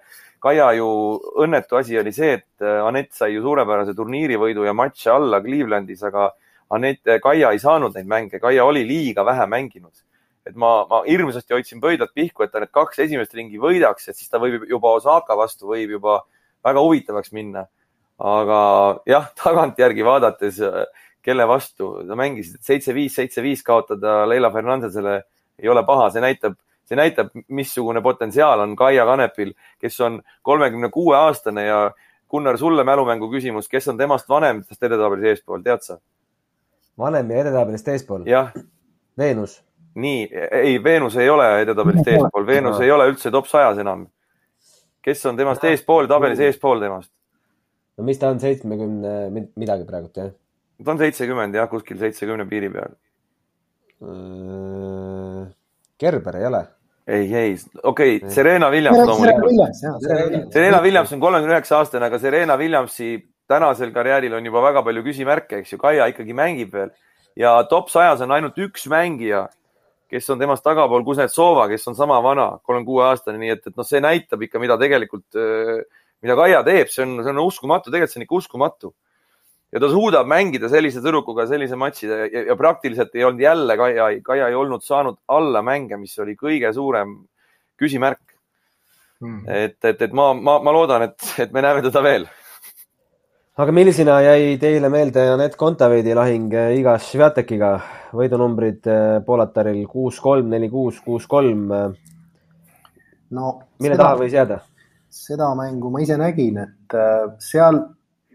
[0.45, 0.87] Kaia ju
[1.41, 6.27] õnnetu asi oli see, et Anett sai ju suurepärase turniirivõidu ja matši alla Clevelandis, aga
[6.75, 9.93] Anett, Kaia ei saanud neid mänge, Kaia oli liiga vähe mänginud.
[10.45, 14.17] Et ma, ma hirmsasti hoidsin pöidlad pihku, et ta need kaks esimest ringi võidaks, et
[14.17, 16.19] siis ta võib juba Osaka vastu võib juba
[16.65, 17.65] väga huvitavaks minna.
[18.15, 18.59] aga
[19.09, 20.61] jah, tagantjärgi vaadates,
[21.25, 25.17] kelle vastu sa mängisid, seitse-viis, seitse-viis kaotada Leila Fernandesele
[25.59, 26.55] ei ole paha, see näitab,
[26.87, 31.79] see näitab, missugune potentsiaal on Kaia Kanepil, kes on kolmekümne kuue aastane ja
[32.31, 35.99] Gunnar, sulle mälumängu küsimus, kes on temast vanem, sest edetabelis eespool, tead sa?
[36.97, 38.23] vanem ja edetabelist eespool?
[39.17, 39.64] Veenus?
[39.95, 44.05] Nii, ei, Veenus ei ole edetabelist eespool, Veenus ei ole üldse top sajas enam.
[45.05, 47.11] kes on temast eespool, tabelis eespool temast?
[47.97, 49.15] no mis ta on, seitsmekümne
[49.55, 50.31] midagi praegult, jah?
[50.83, 52.95] ta on seitsekümmend jah, kuskil seitsekümne piiri peal.
[55.99, 56.65] Gerber ei ole.
[57.07, 60.51] ei, ei, okei okay,, Serena Williams loomulikult.
[60.51, 63.15] Serena Williams on kolmekümne üheksa aastane, aga Serena Williamsi
[63.47, 65.79] tänasel karjääril on juba väga palju küsimärke, eks ju.
[65.79, 66.91] Kaia ikkagi mängib veel
[67.35, 69.45] ja top sajas on ainult üks mängija,
[70.15, 73.75] kes on temast tagapool, Kuznetsova, kes on sama vana, kolmekümne kuue aastane, nii et, et
[73.75, 75.27] noh, see näitab ikka, mida tegelikult,
[76.23, 78.93] mida Kaia teeb, see on, see on uskumatu, tegelikult see on ikka uskumatu.
[79.75, 84.07] Ja ta suudab mängida sellise tüdrukuga sellise matši ja, ja praktiliselt ei olnud jälle Kaia,
[84.23, 87.17] Kaia ei olnud saanud alla mänge, mis oli kõige suurem
[87.81, 88.23] küsimärk.
[89.23, 89.45] Hmm..
[89.47, 92.25] et, et, et ma, ma, ma loodan, et, et me näeme teda veel.
[93.55, 97.75] Aga millisena jäi teile meelde Anett Kontaveidi lahing eh, Iga Sviatekiga?
[98.15, 101.69] võidunumbrid eh, Poolataril kuus, kolm, neli, kuus, kuus, kolm.
[103.31, 104.59] no mille seda, taha võis jääda?
[105.15, 107.79] seda mängu ma ise nägin, et eh, seal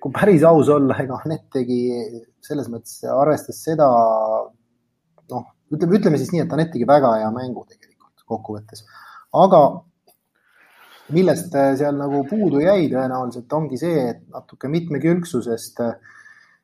[0.01, 1.83] kui päris aus olla, ega Anett tegi
[2.45, 3.91] selles mõttes, arvestas seda,
[5.35, 8.87] noh, ütleme, ütleme siis nii, et Anett tegi väga hea mängu tegelikult kokkuvõttes,
[9.37, 9.65] aga
[11.15, 15.83] millest seal nagu puudu jäi tõenäoliselt ongi see, et natuke mitmekülgsusest,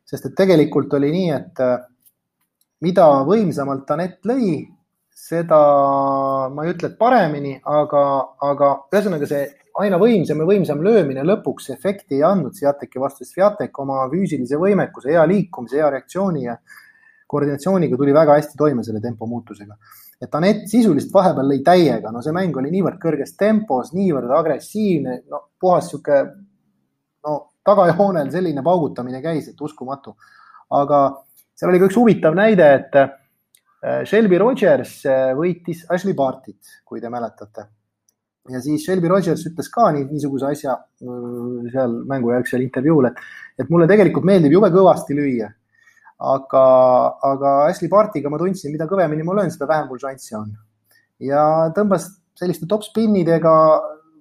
[0.06, 1.62] sest et tegelikult oli nii, et
[2.84, 4.58] mida võimsamalt Anett lõi,
[5.16, 5.60] seda
[6.52, 8.02] ma ei ütle, et paremini, aga,
[8.44, 9.46] aga ühesõnaga see
[9.80, 14.60] aina võimsam ja võimsam löömine lõpuks efekti ei andnud Sviateki vastu, sest Sviatek oma füüsilise
[14.60, 16.56] võimekuse, hea liikumise, hea reaktsiooni ja
[17.26, 19.76] koordinatsiooniga tuli väga hästi toime selle tempo muutusega.
[20.22, 25.20] Et Anett sisuliselt vahepeal lõi täiega, no see mäng oli niivõrd kõrges tempos, niivõrd agressiivne,
[25.30, 26.22] no puhas sihuke
[27.26, 27.36] no
[27.66, 30.16] tagajoonel selline paugutamine käis, et uskumatu.
[30.70, 31.00] aga
[31.54, 37.00] seal oli ka üks huvitav näide, et äh, Shelby Rogers äh, võitis Ashley Bartit, kui
[37.00, 37.68] te mäletate
[38.50, 43.22] ja siis Shelby Rogers ütles ka nii, niisuguse asja äh, seal mängujärgsel intervjuul, et,
[43.58, 45.50] et mulle tegelikult meeldib jube kõvasti lüüa.
[46.16, 46.64] Aga,
[47.30, 50.54] aga Ashley Bartiga ma tundsin, mida kõvemini ma löön, seda vähem mul šanssi on.
[51.20, 51.42] ja
[51.76, 53.52] tõmbas selliste topspinnidega,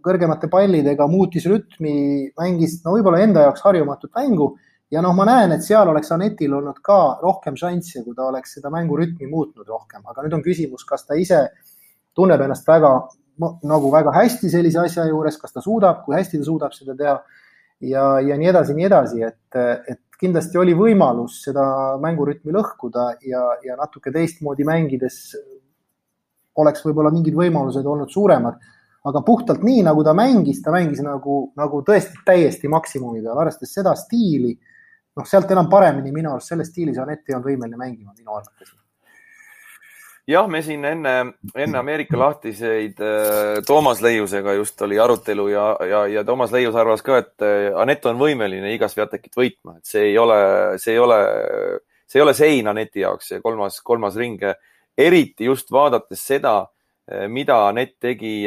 [0.05, 4.53] kõrgemate pallidega, muutis rütmi, mängis no võib-olla enda jaoks harjumatut mängu.
[4.93, 8.53] Ja noh, ma näen, et seal oleks Anetil olnud ka rohkem šansse, kui ta oleks
[8.55, 11.41] seda mängurütmi muutnud rohkem, aga nüüd on küsimus, kas ta ise
[12.15, 12.93] tunneb ennast väga
[13.39, 17.17] nagu väga hästi sellise asja juures, kas ta suudab, kui hästi ta suudab seda teha.
[17.83, 19.57] Ja, ja nii edasi, nii edasi, et,
[19.91, 21.65] et kindlasti oli võimalus seda
[22.03, 25.19] mängurütmi lõhkuda ja, ja natuke teistmoodi mängides
[26.61, 28.61] oleks võib-olla mingid võimalused olnud suuremad.
[29.05, 33.75] aga puhtalt nii, nagu ta mängis, ta mängis nagu, nagu tõesti täiesti maksimumi peal, arvestades
[33.77, 34.55] seda stiili,
[35.15, 38.73] noh, sealt enam paremini minu arust selles stiilis Anett ei olnud võimeline mängima minu arvates
[40.29, 41.13] jah, me siin enne,
[41.53, 47.03] enne Ameerika lahtiseid äh, Toomas Leiusega just oli arutelu ja, ja, ja Toomas Leius arvas
[47.05, 50.39] ka, et äh, Anett on võimeline igas Viatekit võitma, et see ei ole,
[50.81, 51.19] see ei ole,
[52.09, 54.41] see ei ole sein Aneti jaoks, see kolmas, kolmas ring.
[54.97, 56.57] eriti just vaadates seda,
[57.11, 58.41] äh, mida Anett tegi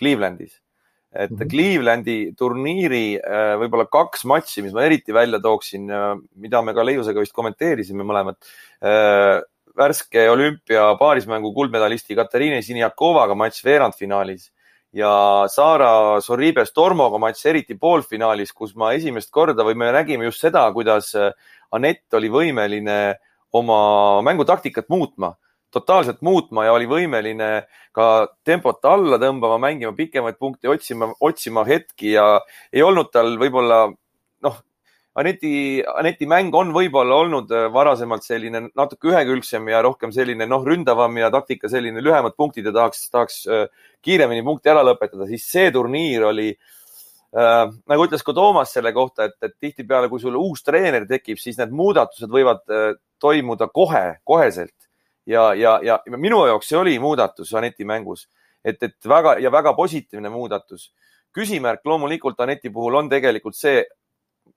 [0.00, 0.60] Clevelandis.
[1.12, 1.48] et -hmm.
[1.50, 3.18] Clevelandi turniiri
[3.58, 5.90] võib-olla kaks matši, mis ma eriti välja tooksin,
[6.36, 8.38] mida me ka Leiusega vist kommenteerisime mõlemad
[9.80, 14.50] värske olümpia paarismängu kuldmedalisti Katariina Siniakovaga matš veerandfinaalis
[14.92, 15.12] ja
[15.48, 20.66] Sara Sorribes Tormoga matš eriti poolfinaalis, kus ma esimest korda või me nägime just seda,
[20.74, 21.14] kuidas
[21.70, 22.98] Anett oli võimeline
[23.54, 25.34] oma mängutaktikat muutma,
[25.70, 27.50] totaalselt muutma ja oli võimeline
[27.94, 28.06] ka
[28.46, 32.26] tempot alla tõmbama, mängima pikemaid punkte, otsima, otsima hetki ja
[32.72, 33.84] ei olnud tal võib-olla
[35.18, 40.62] Aneti, Aneti mäng on võib-olla olnud äh, varasemalt selline natuke ühekülgsem ja rohkem selline noh,
[40.62, 43.64] ründavam ja taktika selline lühemad punktid ja tahaks, tahaks äh,
[44.06, 49.26] kiiremini punkti ära lõpetada, siis see turniir oli äh, nagu ütles ka Toomas selle kohta,
[49.26, 54.20] et, et tihtipeale, kui sul uus treener tekib, siis need muudatused võivad äh, toimuda kohe,
[54.24, 54.76] koheselt.
[55.26, 58.28] Ja, ja, ja minu jaoks see oli muudatus Aneti mängus,
[58.64, 60.92] et, et väga ja väga positiivne muudatus.
[61.34, 63.84] Küsimärk loomulikult Aneti puhul on tegelikult see,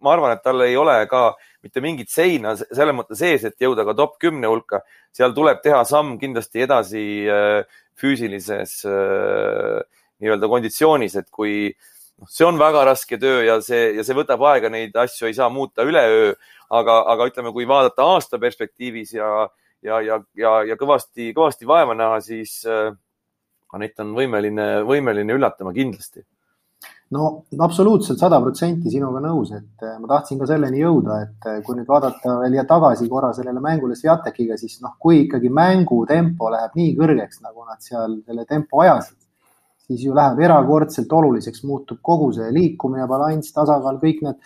[0.03, 1.31] ma arvan, et tal ei ole ka
[1.63, 4.83] mitte mingit seina selles mõttes sees, et jõuda ka top kümne hulka.
[5.13, 7.63] seal tuleb teha samm kindlasti edasi äh,
[7.99, 9.79] füüsilises äh,
[10.23, 14.43] nii-öelda konditsioonis, et kui noh, see on väga raske töö ja see, ja see võtab
[14.49, 16.33] aega, neid asju ei saa muuta üleöö.
[16.73, 19.47] aga, aga ütleme, kui vaadata aasta perspektiivis ja,
[19.85, 22.91] ja, ja, ja, ja kõvasti, kõvasti vaeva näha, siis äh,
[23.73, 26.21] Anett on võimeline, võimeline üllatama kindlasti
[27.13, 27.29] no
[27.65, 31.77] absoluutselt sada protsenti sinuga nõus, et äh, ma tahtsin ka selleni jõuda, et äh, kui
[31.77, 36.77] nüüd vaadata veel tagasi korra sellele mängule Sviatekiga, siis noh, kui ikkagi mängu tempo läheb
[36.79, 39.19] nii kõrgeks, nagu nad seal selle tempo ajasid,
[39.87, 44.39] siis ju läheb erakordselt oluliseks, muutub kogu see liikumine, balanss, tasakaal, kõik need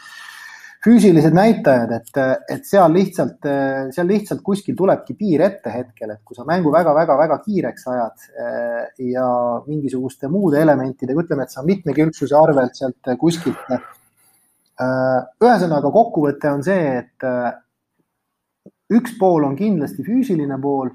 [0.86, 2.20] füüsilised näitajad, et,
[2.54, 3.48] et seal lihtsalt,
[3.94, 8.84] seal lihtsalt kuskil tulebki piir ette hetkel, et kui sa mängu väga-väga-väga kiireks ajad eh,
[9.14, 9.28] ja
[9.68, 13.74] mingisuguste muude elementidega, ütleme, et sa mitmekülgsuse arvelt sealt kuskilt.
[13.74, 20.94] Eh, ühesõnaga kokkuvõte on see, et eh, üks pool on kindlasti füüsiline pool,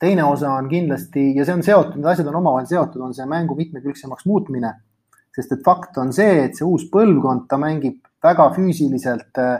[0.00, 3.26] teine osa on kindlasti ja see on seotud, need asjad on omavahel seotud, on see
[3.26, 4.76] mängu mitmekülgsemaks muutmine
[5.34, 9.56] sest et fakt on see, et see uus põlvkond, ta mängib väga füüsiliselt äh,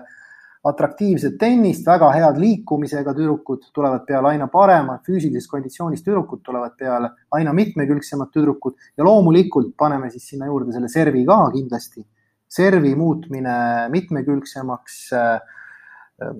[0.64, 7.10] atraktiivset tennist, väga head liikumisega tüdrukud tulevad peale aina paremad, füüsilises konditsioonis tüdrukud tulevad peale,
[7.36, 12.06] aina mitmekülgsemad tüdrukud ja loomulikult paneme siis sinna juurde selle servi ka kindlasti.
[12.54, 15.40] servi muutmine mitmekülgsemaks, äh,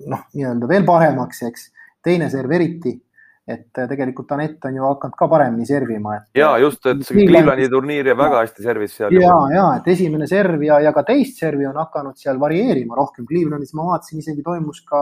[0.07, 1.71] noh, nii-öelda veel paremaks, eks.
[2.03, 2.93] teine serv eriti
[3.47, 6.15] et äh, tegelikult Anett on ju hakanud ka paremini servima.
[6.35, 9.13] ja just, et Clevelandi turniir jääb väga hästi servis seal.
[9.13, 13.27] ja, ja et esimene serv ja, ja ka teist servi on hakanud seal varieerima rohkem.
[13.29, 15.01] Clevelandis ma vaatasin, isegi toimus ka,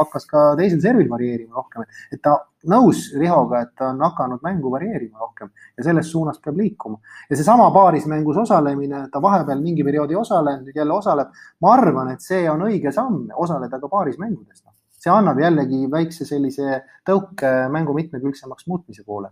[0.00, 2.40] hakkas ka teisel servil varieerima rohkem, et ta
[2.70, 6.98] nõus Rihoga, et ta on hakanud mängu varieerima rohkem ja selles suunas peab liikuma.
[7.30, 11.30] ja seesama paarismängus osalemine, ta vahepeal mingi perioodi osalenud, nüüd jälle osaleb.
[11.62, 14.66] ma arvan, et see on õige samm, osaleda ka paarismängudes
[15.00, 19.30] see annab jällegi väikse sellise tõuke mängu mitmekülgsemaks muutmise poole.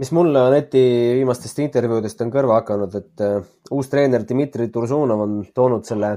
[0.00, 0.82] mis mulle Aneti
[1.18, 6.14] viimastest intervjuudest on kõrva hakanud, et uh, uus treener Dmitri Tursunov on toonud selle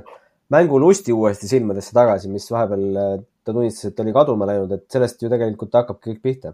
[0.53, 5.23] mängulusti uuesti silmadesse tagasi, mis vahepeal uh, ta tunnistas, et oli kaduma läinud, et sellest
[5.23, 6.53] ju tegelikult hakkabki kõik pihta.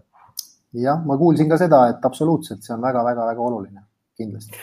[0.74, 3.89] jah, ma kuulsin ka seda, et absoluutselt see on väga-väga-väga oluline
[4.20, 4.58] kindlasti.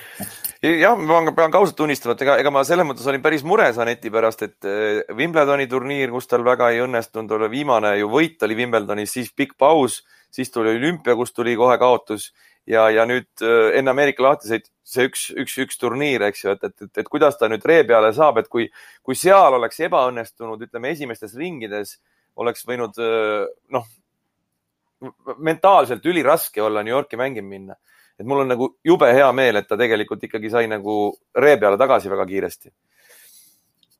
[0.63, 3.79] jah, ma pean ka ausalt tunnistama, et ega, ega ma selles mõttes olin päris mures
[3.81, 8.43] Aneti pärast, et eh, Wimbledoni turniir, kus tal väga ei õnnestunud, oli viimane ju võit
[8.47, 10.01] oli Wimbledonis, siis pikk paus,
[10.33, 12.31] siis tuli olümpia, kus tuli kohe kaotus
[12.67, 16.63] ja, ja nüüd eh, enne Ameerika lahtiseid see üks, üks, üks turniir, eks ju, et,
[16.69, 18.69] et, et, et kuidas ta nüüd ree peale saab, et kui,
[19.03, 21.97] kui seal oleks ebaõnnestunud, ütleme esimestes ringides,
[22.37, 23.87] oleks võinud eh, noh,
[25.37, 27.75] mentaalselt üliraske olla New Yorki mängima minna
[28.19, 30.99] et mul on nagu jube hea meel, et ta tegelikult ikkagi sai nagu
[31.37, 32.71] ree peale tagasi väga kiiresti.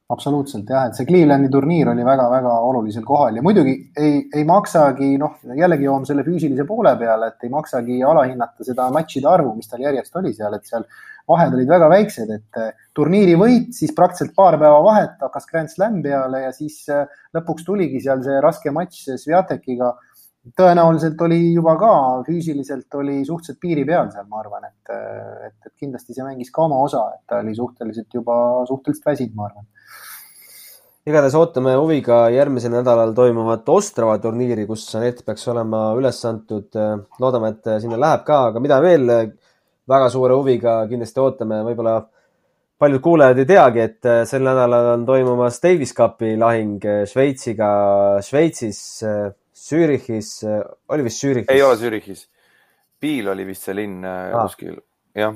[0.07, 3.35] absoluutselt jah, et see Clevelandi turniir oli väga-väga olulisel kohal.
[3.35, 7.99] Ja muidugi ei, ei maksagi, noh, jällegi joome selle füüsilise poole peale, et ei maksagi
[8.07, 10.87] alahinnata seda matšide arvu, mis tal järjest oli seal, et seal
[11.27, 15.71] vahed olid väga väiksed, et eh, turniiri võit, siis praktiliselt paar päeva vahet hakkas Grand
[15.71, 17.03] Slam peale ja siis eh,
[17.35, 19.91] lõpuks tuligi seal see raske matš Sviatekiga
[20.57, 21.91] tõenäoliselt oli juba ka
[22.27, 24.91] füüsiliselt oli suhteliselt piiri peal seal, ma arvan, et,
[25.47, 28.37] et, et kindlasti see mängis ka oma osa, et ta oli suhteliselt juba
[28.69, 29.67] suhteliselt väsinud, ma arvan.
[31.07, 36.69] igatahes ootame huviga järgmisel nädalal toimuvat Ostrava turniiri, kus Anett peaks olema üles antud.
[37.19, 39.09] loodame, et sinna läheb ka, aga mida veel
[39.87, 41.97] väga suure huviga kindlasti ootame, võib-olla
[42.77, 47.69] paljud kuulajad ei teagi, et sel nädalal on toimumas Davis Cupi lahing Šveitsiga,
[48.21, 48.81] Šveitsis
[49.67, 51.51] Zürichis, äh, oli vist Zürichis?
[51.51, 52.27] ei ole Zürichis.
[52.99, 54.45] Piil oli vist see linn äh, ah.
[54.45, 54.79] kuskil,
[55.17, 55.35] jah.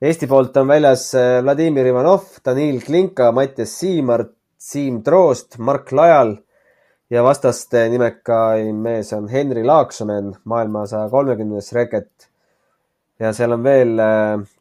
[0.00, 6.36] Eesti poolt on väljas äh, Vladimir Ivanov, Danil Klinka, Mattias Siimart, Siim Troost, Mark Lajal
[7.12, 12.10] ja vastaste nimekaim mees on Henri Laaksonen, maailma saja kolmekümnes reket.
[13.18, 14.02] ja seal on veel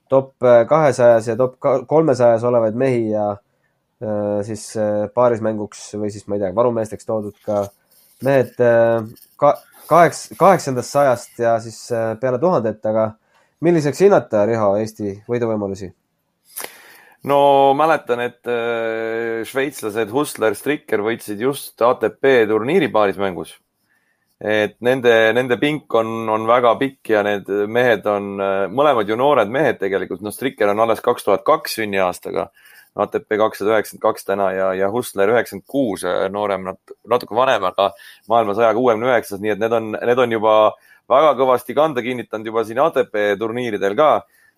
[0.10, 3.26] top kahesajas ja top kolmesajas olevaid mehi ja
[4.46, 4.70] siis
[5.14, 7.76] paarismänguks või siis ma ei tea, varumeesteks toodud ka mehed
[8.26, 9.04] äh,
[9.38, 9.54] ka,
[9.90, 13.12] kaheks, kaheksandast sajast ja siis äh, peale tuhandet, aga
[13.62, 15.92] milliseks hinnata, Riho, Eesti võiduvõimalusi?
[17.28, 17.40] no
[17.78, 23.58] mäletan, et äh, šveitslased Hustler, Stricker võitsid just ATP turniiri paarismängus.
[24.38, 28.36] et nende, nende pink on, on väga pikk ja need mehed on
[28.70, 30.22] mõlemad ju noored mehed tegelikult.
[30.22, 32.50] no Stricker on alles kaks tuhat kaks sünniaastaga
[32.98, 36.66] ATP kakssada üheksakümmend kaks täna ja, ja Hustler üheksakümmend kuus, äh, noorem,
[37.10, 37.92] natuke vanem, aga
[38.32, 40.56] maailma saja kuuekümne üheksas, nii et need on, need on juba
[41.12, 44.10] väga kõvasti kanda kinnitanud juba siin ATP turniiridel ka,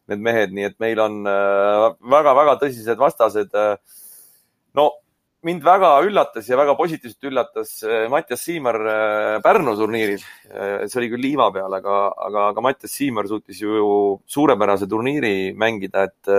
[0.09, 3.53] need mehed, nii et meil on väga-väga äh, tõsised vastased.
[3.53, 4.01] Äh.
[4.79, 4.89] no
[5.45, 7.69] mind väga üllatas ja väga positiivselt üllatas
[8.11, 8.75] Mattias Siimar
[9.39, 10.19] Pärnu turniiril.
[10.19, 16.09] see oli küll liiva peal, aga, aga, aga Mattias Siimar suutis ju suurepärase turniiri mängida,
[16.09, 16.33] et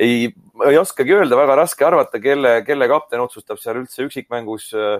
[0.00, 0.30] ei,
[0.66, 4.98] ei oskagi öelda, väga raske arvata, kelle, kelle kapten otsustab seal üldse üksikmängus äh,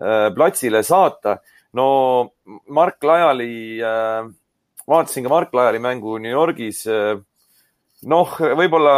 [0.00, 1.38] äh, platsile saata.
[1.76, 1.86] no
[2.72, 4.28] Mark Lajali äh,,
[4.88, 6.86] vaatasin ka Mark Lajali mängu New Yorgis
[8.06, 8.94] noh, võib-olla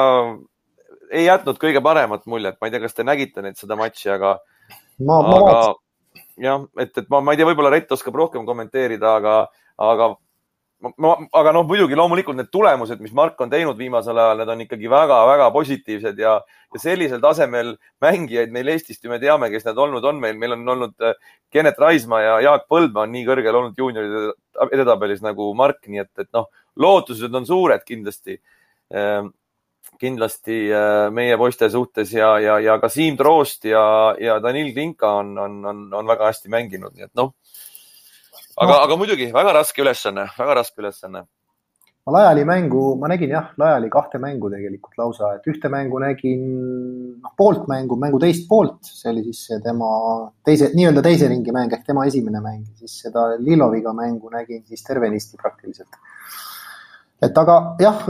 [1.11, 4.34] ei jätnud kõige paremat muljet, ma ei tea, kas te nägite neid, seda matši, aga.
[5.09, 5.74] aga
[6.42, 9.36] jah, et, et ma, ma ei tea, võib-olla Rett oskab rohkem kommenteerida, aga,
[9.80, 10.11] aga
[10.81, 14.64] ma, aga noh, muidugi loomulikult need tulemused, mis Mark on teinud viimasel ajal, need on
[14.64, 16.37] ikkagi väga-väga positiivsed ja,
[16.74, 17.74] ja sellisel tasemel
[18.05, 20.20] mängijaid meil Eestist ju me teame, kes need olnud on.
[20.22, 21.16] Meil, meil on olnud äh,
[21.53, 26.14] Kennet Raismaa ja Jaak Põldmaa on nii kõrgel olnud juunioride edetabelis nagu Mark, nii et,
[26.22, 26.49] et noh,
[26.79, 28.39] lootused on suured kindlasti
[28.95, 29.33] ehm,
[29.99, 33.83] kindlasti äh, meie poiste suhtes ja, ja, ja ka Siim Troost ja,
[34.20, 37.33] ja Danil Klinka on, on, on, on väga hästi mänginud, nii et noh,
[38.59, 41.24] aga no., aga muidugi väga raske ülesanne, väga raske ülesanne.
[42.09, 46.44] ma Lajali mängu, ma nägin jah, Lajali kahte mängu tegelikult lausa, et ühte mängu nägin,
[47.20, 49.90] noh, poolt mängu, mängu teist poolt, see oli siis tema
[50.48, 54.86] teise, nii-öelda teise ringi mäng ehk tema esimene mäng, siis seda Liloviga mängu nägin siis
[54.88, 56.00] tervenisti praktiliselt
[57.19, 58.03] et aga jah,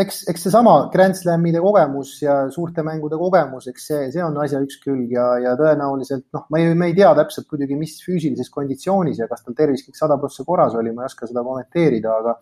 [0.00, 4.62] eks, eks seesama Grand Slamide kogemus ja suurte mängude kogemus, eks see, see on asja
[4.64, 8.48] üks külg ja, ja tõenäoliselt noh, ma ei, me ei tea täpselt muidugi, mis füüsilises
[8.54, 12.14] konditsioonis ja kas tal tervis kõik sada prossa korras oli, ma ei oska seda kommenteerida,
[12.22, 12.38] aga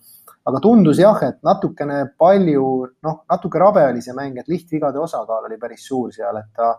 [0.46, 2.66] aga tundus jah, et natukene palju,
[3.02, 6.76] noh, natuke rabe oli see mäng, et lihtvigade osakaal oli päris suur seal, et ta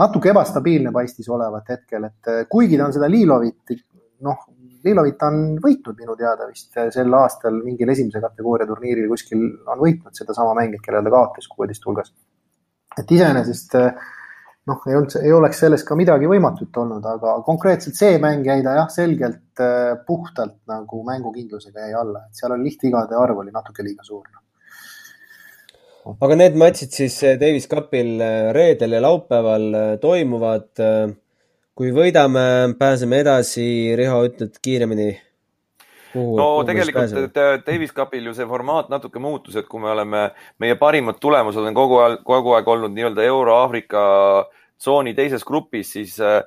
[0.00, 3.76] natuke ebastabiilne paistis olevat hetkel, et kuigi ta on seda Liilovit
[4.24, 4.46] noh,
[4.84, 10.16] Lilovit on võitnud minu teada vist sel aastal mingil esimese kategooria turniiril kuskil on võitnud
[10.16, 12.14] sedasama mängijat, kellele ta kaotas kuueteist hulgas.
[12.98, 13.76] et iseenesest
[14.70, 18.60] noh, ei olnud, ei oleks selles ka midagi võimatut olnud, aga konkreetselt see mäng jäi
[18.66, 23.54] ta jah, selgelt äh, puhtalt nagu mängukindlusega jäi alla, et seal oli lihtvigade arv oli
[23.54, 24.28] natuke liiga suur.
[26.10, 28.14] aga need matšid siis Davis Cupil
[28.56, 29.66] reedel ja laupäeval
[30.00, 30.70] toimuvad
[31.78, 33.66] kui võidame, pääseme edasi,
[33.98, 35.10] Riho, ütled kiiremini?
[36.10, 40.24] no tegelikult Davis Cupil ju see formaat natuke muutus, et kui me oleme,
[40.58, 44.02] meie parimad tulemused on kogu aeg, kogu aeg olnud nii-öelda Euro-Aafrika
[44.80, 46.40] tsooni teises grupis, siis eh,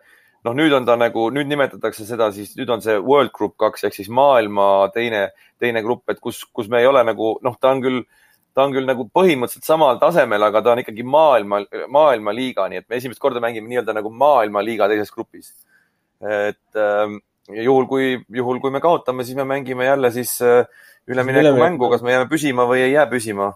[0.43, 3.87] noh, nüüd on ta nagu, nüüd nimetatakse seda siis, nüüd on see World Group kaks
[3.87, 5.29] ehk siis maailma teine,
[5.63, 8.22] teine grupp, et kus, kus me ei ole nagu noh, ta on küll äh,
[8.53, 12.87] ta on küll nagu põhimõtteliselt samal tasemel, aga ta on ikkagi maailma, maailmaliiga, nii et
[12.89, 15.53] me esimest korda mängime nii-öelda nagu maailmaliiga teises grupis.
[16.23, 17.17] et äh,
[17.49, 20.63] juhul, kui, juhul, kui me kaotame, siis me mängime jälle siis äh,
[21.07, 23.51] üleminekumängu, kas me jääme püsima või ei jää püsima.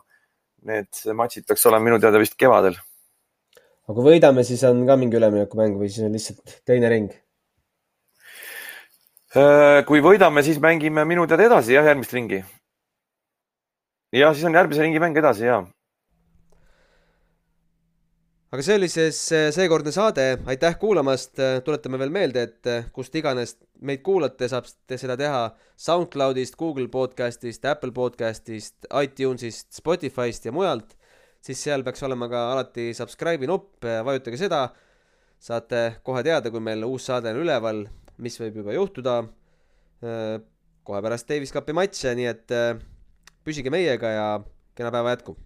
[0.67, 2.75] Need matšid peaks olema minu teada vist kevadel.
[3.87, 7.13] aga kui võidame, siis on ka mingi üleminekumäng või siis on lihtsalt teine ring?
[9.37, 12.41] Äh, kui võidame, siis mängime minu teada edasi jah, järgmist ringi
[14.15, 15.57] ja siis on järgmise ringi mäng edasi ja.
[18.51, 19.19] aga see oli siis
[19.55, 21.35] seekordne saade, aitäh kuulamast,
[21.65, 25.43] tuletame veel meelde, et kust iganes meid kuulate, saab seda teha
[25.75, 30.95] SoundCloudist, Google podcastist, Apple podcastist, iTunesist, Spotify'st ja mujalt,
[31.43, 34.65] siis seal peaks olema ka alati subscribe'i nupp, vajutage seda,
[35.37, 37.83] saate kohe teada, kui meil uus saade on üleval,
[38.23, 39.21] mis võib juba juhtuda.
[40.87, 42.53] Kohe pärast Davis Cupi matše, nii et
[43.47, 44.27] püsige meiega ja
[44.75, 45.37] kena päeva jätku